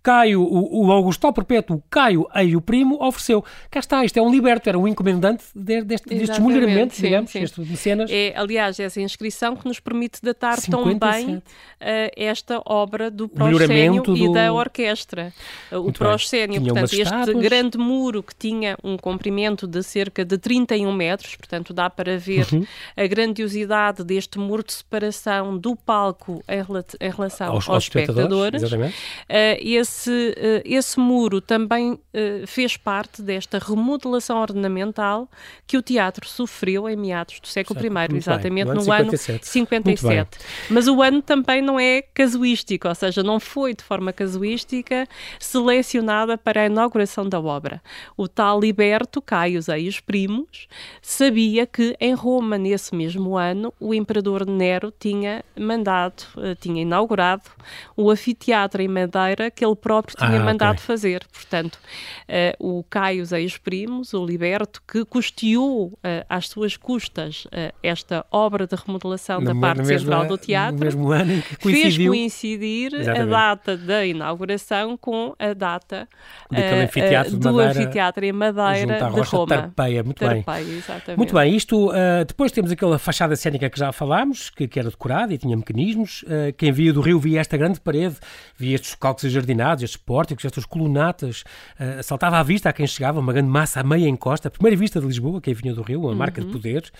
[0.07, 3.45] Caio, o, o Augusto Perpétuo, Caio Ei o Primo, ofereceu.
[3.69, 7.41] Cá está, isto é um liberto, era um encomendante de, deste, destes mulheramentos, digamos, sim.
[7.41, 8.09] este mecenas.
[8.09, 10.71] É, aliás, essa inscrição que nos permite datar 57.
[10.71, 11.43] tão bem uh,
[12.17, 14.17] esta obra do proscénio do...
[14.17, 15.33] e da orquestra.
[15.73, 20.93] Uh, o proscénio, portanto, este grande muro que tinha um comprimento de cerca de 31
[20.93, 22.65] metros, portanto, dá para ver uhum.
[22.97, 28.63] a grandiosidade deste muro de separação do palco em, em relação aos, aos espectadores.
[28.63, 28.95] espectadores.
[28.95, 35.29] Uh, esse esse, eh, esse muro também eh, fez parte desta remodelação ornamental
[35.67, 39.49] que o teatro sofreu em meados do século I, exatamente no, ano 57.
[39.49, 40.39] 57.
[40.71, 45.09] Mas o ano também não é casuístico, ou seja, não foi de forma casuística
[45.41, 47.83] selecionada para a inauguração da obra.
[48.17, 50.69] O tal Liberto Caio e os primos
[51.01, 57.45] sabia que em Roma, nesse mesmo ano, o imperador Nero tinha mandado, eh, tinha inaugurado
[57.97, 60.85] o anfiteatro em madeira que ele próprio tinha ah, mandado okay.
[60.85, 61.25] fazer.
[61.33, 67.73] Portanto, uh, o Caio Ex Primos, o Liberto, que custeou uh, às suas custas uh,
[67.85, 70.91] esta obra de remodelação no, da parte central do teatro,
[71.61, 73.21] fez coincidir Exatamente.
[73.21, 76.09] a data da inauguração com a data
[76.53, 79.47] anfiteatro do Madeira, anfiteatro em Madeira de Roma.
[79.47, 80.79] Tarpeia, muito Tarpeia, bem.
[80.79, 81.17] Exatamente.
[81.17, 81.93] Muito bem, isto,
[82.27, 86.25] depois temos aquela fachada cénica que já falámos, que, que era decorada e tinha mecanismos.
[86.57, 88.17] quem via do Rio via esta grande parede,
[88.57, 91.45] via estes calcos ajardinados, telhados, estes pórticos, estas colunatas,
[91.79, 94.77] uh, saltava à vista a quem chegava, uma grande massa a meia encosta, a primeira
[94.77, 96.15] vista de Lisboa, quem vinha do Rio, uma uhum.
[96.15, 96.91] marca de poder.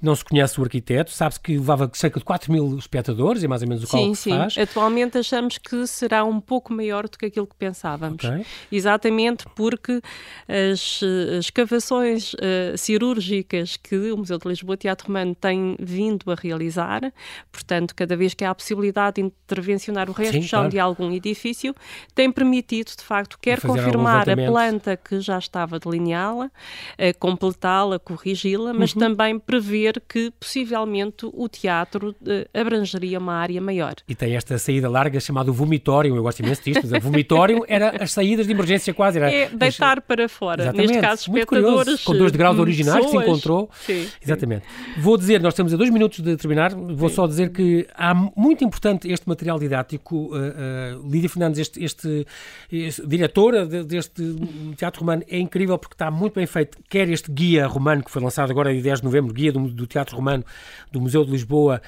[0.00, 3.62] Não se conhece o arquiteto, sabe-se que levava cerca de 4 mil espectadores, é mais
[3.62, 4.54] ou menos o cálculo sim, que faz.
[4.54, 8.22] Sim, atualmente achamos que será um pouco maior do que aquilo que pensávamos.
[8.22, 8.44] Okay.
[8.70, 10.00] Exatamente porque
[10.48, 11.00] as,
[11.38, 17.12] as escavações uh, cirúrgicas que o Museu de Lisboa Teatro Romano tem vindo a realizar,
[17.50, 20.68] portanto, cada vez que há a possibilidade de intervencionar o resto Sim, claro.
[20.68, 21.74] de algum edifício,
[22.16, 26.50] tem permitido, de facto, quer confirmar a planta que já estava delineada, uh,
[27.18, 29.00] completá-la, corrigi-la, mas uhum.
[29.00, 33.96] também prever que, possivelmente, o teatro uh, abrangeria uma área maior.
[34.08, 38.12] E tem esta saída larga chamada vomitório, eu gosto imenso disto, o vomitório era as
[38.12, 39.18] saídas de emergência quase.
[39.18, 40.88] Era, é deitar para fora, Exatamente.
[40.88, 42.02] neste caso espectadores.
[42.02, 43.68] Com dois degraus originais que se encontrou.
[43.84, 44.64] Sim, Exatamente.
[44.64, 45.00] Sim.
[45.02, 47.14] Vou dizer, nós estamos a dois minutos de terminar, vou sim.
[47.14, 50.34] só dizer que há muito importante este material didático.
[50.34, 52.05] Uh, uh, Lídia Fernandes, este, este,
[52.70, 54.22] este diretora deste
[54.76, 56.78] Teatro Romano, é incrível porque está muito bem feito.
[56.88, 59.86] Quer este guia romano que foi lançado agora em 10 de novembro, guia do, do
[59.86, 60.44] Teatro Romano
[60.90, 61.80] do Museu de Lisboa,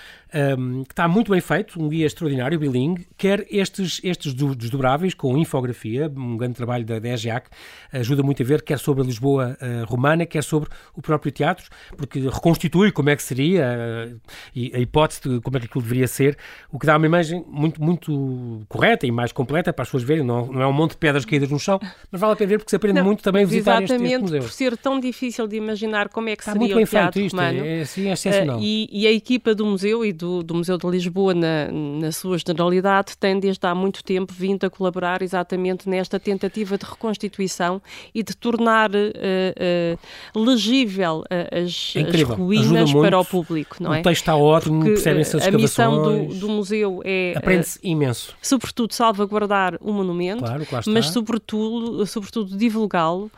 [0.58, 5.36] um, que está muito bem feito, um guia extraordinário, bilingue, quer estes, estes desdobráveis com
[5.36, 7.48] infografia, um grande trabalho da, da EGEAC,
[7.92, 11.68] ajuda muito a ver, quer sobre a Lisboa uh, romana, quer sobre o próprio teatro,
[11.96, 14.20] porque reconstitui como é que seria uh,
[14.54, 16.36] e a hipótese de como é que aquilo deveria ser,
[16.70, 20.24] o que dá uma imagem muito, muito correta e mais completa para as pessoas verem,
[20.24, 21.78] não, não é um monte de pedras caídas no chão,
[22.10, 24.18] mas vale a pena ver porque se aprende não, muito também a visitar este, este
[24.18, 24.40] museu.
[24.40, 27.36] por ser tão difícil de imaginar como é que Está seria muito o teatro isto,
[27.36, 27.64] romano.
[27.64, 28.58] É, é, é excepcional.
[28.58, 32.12] Uh, e, e, a equipa do museu e do, do Museu de Lisboa, na, na
[32.12, 37.80] sua generalidade, tem desde há muito tempo vindo a colaborar exatamente nesta tentativa de reconstituição
[38.14, 39.98] e de tornar uh,
[40.34, 44.00] uh, legível as, as ruínas para o público, não é?
[44.00, 47.34] O texto está ótimo, percebem-se as A missão do, do museu é...
[47.36, 48.36] Aprende-se imenso.
[48.42, 53.30] Sobretudo salvaguardar o monumento, claro, mas sobretudo, sobretudo divulgá-lo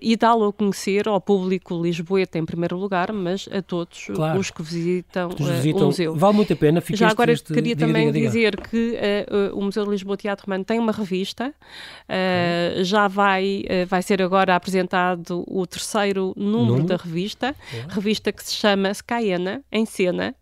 [0.00, 4.38] e dá-lo a conhecer ao público lisboeta em primeiro lugar, mas a todos claro.
[4.38, 5.93] os que visitam visitam, o museu.
[6.14, 6.82] Vale muito a pena.
[6.90, 8.26] Já agora queria diga, também diga, diga.
[8.26, 8.98] dizer que
[9.30, 14.02] uh, o Museu de Lisboa Teatro Romano tem uma revista, uh, já vai, uh, vai
[14.02, 16.86] ser agora apresentado o terceiro número, número?
[16.86, 17.54] da revista,
[17.88, 20.34] revista que se chama Skyena, em cena,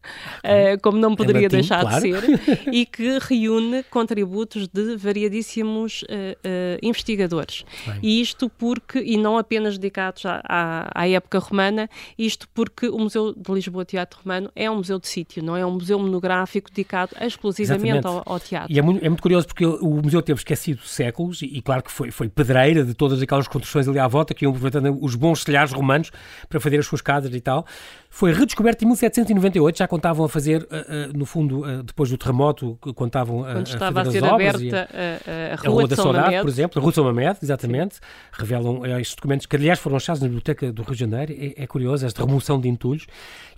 [0.83, 2.03] como não poderia latim, deixar claro.
[2.03, 6.05] de ser, e que reúne contributos de variadíssimos
[6.83, 7.65] investigadores.
[7.87, 7.99] Bem.
[8.03, 11.89] E isto porque, e não apenas dedicados à, à, à época romana,
[12.19, 15.67] isto porque o Museu de Lisboa Teatro Romano é um museu de sítio, não é
[15.67, 18.73] um museu monográfico dedicado exclusivamente ao, ao, teatro.
[18.73, 21.83] E é muito, é muito, curioso porque o museu teve esquecido séculos e, e, claro
[21.83, 25.15] que foi, foi pedreira de todas aquelas construções ali à volta que iam aproveitando os
[25.15, 26.11] bons telhares romanos
[26.49, 27.67] para fazer as suas casas e tal.
[28.15, 32.19] Foi redescoberto em 1798, já contavam a fazer, uh, uh, no fundo, uh, depois do
[32.19, 36.25] terremoto, contavam Quando a, estava a, ser aberta a, a, Rua, a Rua da Saudade,
[36.27, 36.43] Mamed.
[36.43, 38.01] por exemplo, a Rua de São Mamed, exatamente, Sim.
[38.35, 41.67] revelam estes documentos que, aliás, foram achados na Biblioteca do Rio de Janeiro, é, é
[41.67, 43.07] curioso, esta remoção de entulhos.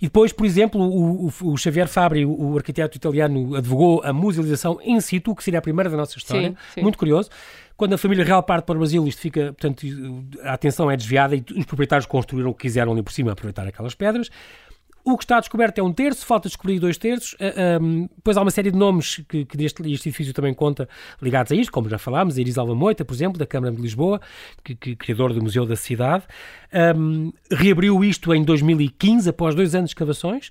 [0.01, 4.13] E depois, por exemplo, o, o, o Xavier Fabri, o, o, arquiteto italiano, advogou a
[4.13, 6.81] musealização in situ, que seria a primeira da nossa história, sim, sim.
[6.81, 7.29] muito curioso.
[7.77, 9.85] Quando a família real parte para o Brasil, isto fica, portanto,
[10.43, 13.67] a atenção é desviada e os proprietários construíram o que quiseram ali por cima, aproveitar
[13.67, 14.29] aquelas pedras.
[15.07, 17.33] O que está descoberto é um terço, falta descobrir dois terços.
[17.33, 20.51] Uh, ah, um, depois há uma série de nomes que, que este, este, edifício também
[20.51, 20.89] conta
[21.21, 23.79] ligados a isto, como já falámos, a Iris Alva Moita, por exemplo, da Câmara de
[23.79, 24.19] Lisboa,
[24.63, 26.23] que, que criador do Museu da Cidade.
[26.97, 30.49] Um, reabriu isto em 2015, após dois anos de escavações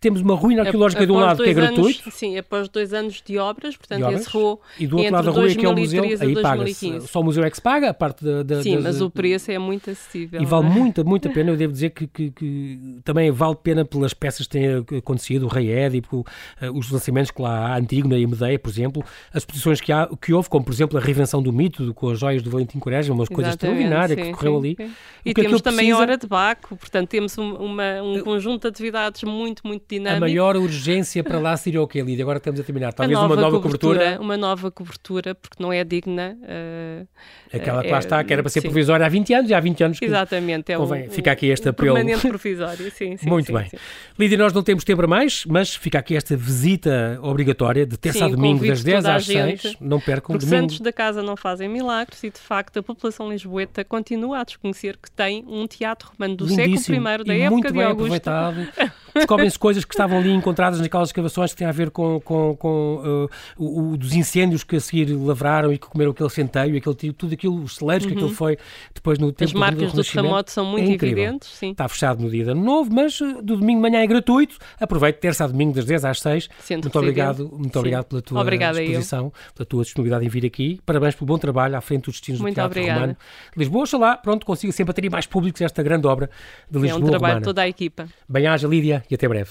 [0.00, 2.10] temos uma ruína arqueológica de um lado que é anos, gratuito.
[2.10, 4.60] Sim, após dois anos de obras, portanto, de obras, encerrou.
[4.78, 7.00] E do outro lado da rua, que é o museu, aí paga-se.
[7.02, 8.42] Só o museu é que se paga, a parte da.
[8.42, 10.40] da sim, mas o preço é muito acessível.
[10.40, 10.70] E vale é?
[10.70, 11.50] muito, muito a pena.
[11.50, 15.48] Eu devo dizer que, que, que, também vale pena pelas peças que têm acontecido, o
[15.48, 16.24] Rei Édipo,
[16.60, 20.08] eh, os lançamentos que lá há, Antígona e Medeia, por exemplo, as exposições que, há,
[20.20, 23.14] que houve, como por exemplo a Reinvenção do Mito, com as joias do Valentim Quaresma,
[23.14, 24.76] uma coisa extraordinária sim, que correu ali.
[24.78, 24.90] Sim.
[25.24, 25.98] E temos também precisa...
[25.98, 30.16] Hora de Baco, portanto, temos uma, um conjunto de atividades muito, muito dinâmico.
[30.16, 32.22] A maior urgência para lá seria o quê, Lídia?
[32.24, 32.92] Agora estamos a terminar.
[32.92, 36.36] Talvez nova uma nova cobertura, cobertura, Uma nova cobertura, porque não é digna.
[36.42, 37.06] Uh,
[37.52, 38.68] Aquela que lá é, está, que era para ser sim.
[38.68, 41.08] provisória há 20 anos, e há 20 anos que Exatamente, é convém.
[41.08, 41.94] fica aqui este apelo.
[41.94, 43.28] Permanente provisório, sim, sim.
[43.28, 43.70] Muito sim, bem.
[44.18, 48.26] Lídia, nós não temos tempo para mais, mas fica aqui esta visita obrigatória de terça
[48.26, 49.76] a domingo, das 10 às 6.
[49.80, 50.34] Não percam.
[50.34, 50.70] Porque domingo.
[50.70, 54.96] santos da casa não fazem milagres e, de facto, a população lisboeta continua a desconhecer
[55.02, 56.78] que tem um teatro romano do Lindíssimo.
[57.02, 58.28] século I da e época muito de bem Augusto.
[58.28, 58.68] aproveitado.
[59.14, 62.56] Descobrem-se coisas coisas que estavam ali encontradas naquelas escavações que têm a ver com, com,
[62.56, 66.76] com uh, o, o, dos incêndios que a seguir lavraram e que comeram aquele centeio,
[66.76, 68.12] aquele, tudo aquilo, os celeiros uhum.
[68.12, 68.58] que aquilo foi
[68.94, 71.48] depois no tempo As marcas do, do terremoto são muito é evidentes.
[71.50, 71.70] Sim.
[71.70, 74.56] Está fechado no dia de ano novo, mas uh, do domingo de manhã é gratuito.
[74.80, 76.48] Aproveite terça a domingo das 10 às 6.
[76.60, 80.80] Sendo muito obrigado, muito obrigado pela tua Obrigada disposição, pela tua disponibilidade em vir aqui.
[80.84, 83.00] Parabéns pelo bom trabalho à frente dos destinos muito do Teatro obrigada.
[83.00, 83.16] Romano.
[83.56, 86.30] Lisboa, oxalá, pronto, consiga sempre atrair mais públicos esta grande obra
[86.70, 87.00] de Lisboa.
[87.00, 88.08] É um trabalho de toda a equipa.
[88.28, 89.50] Bem-haja, Lídia, e até breve.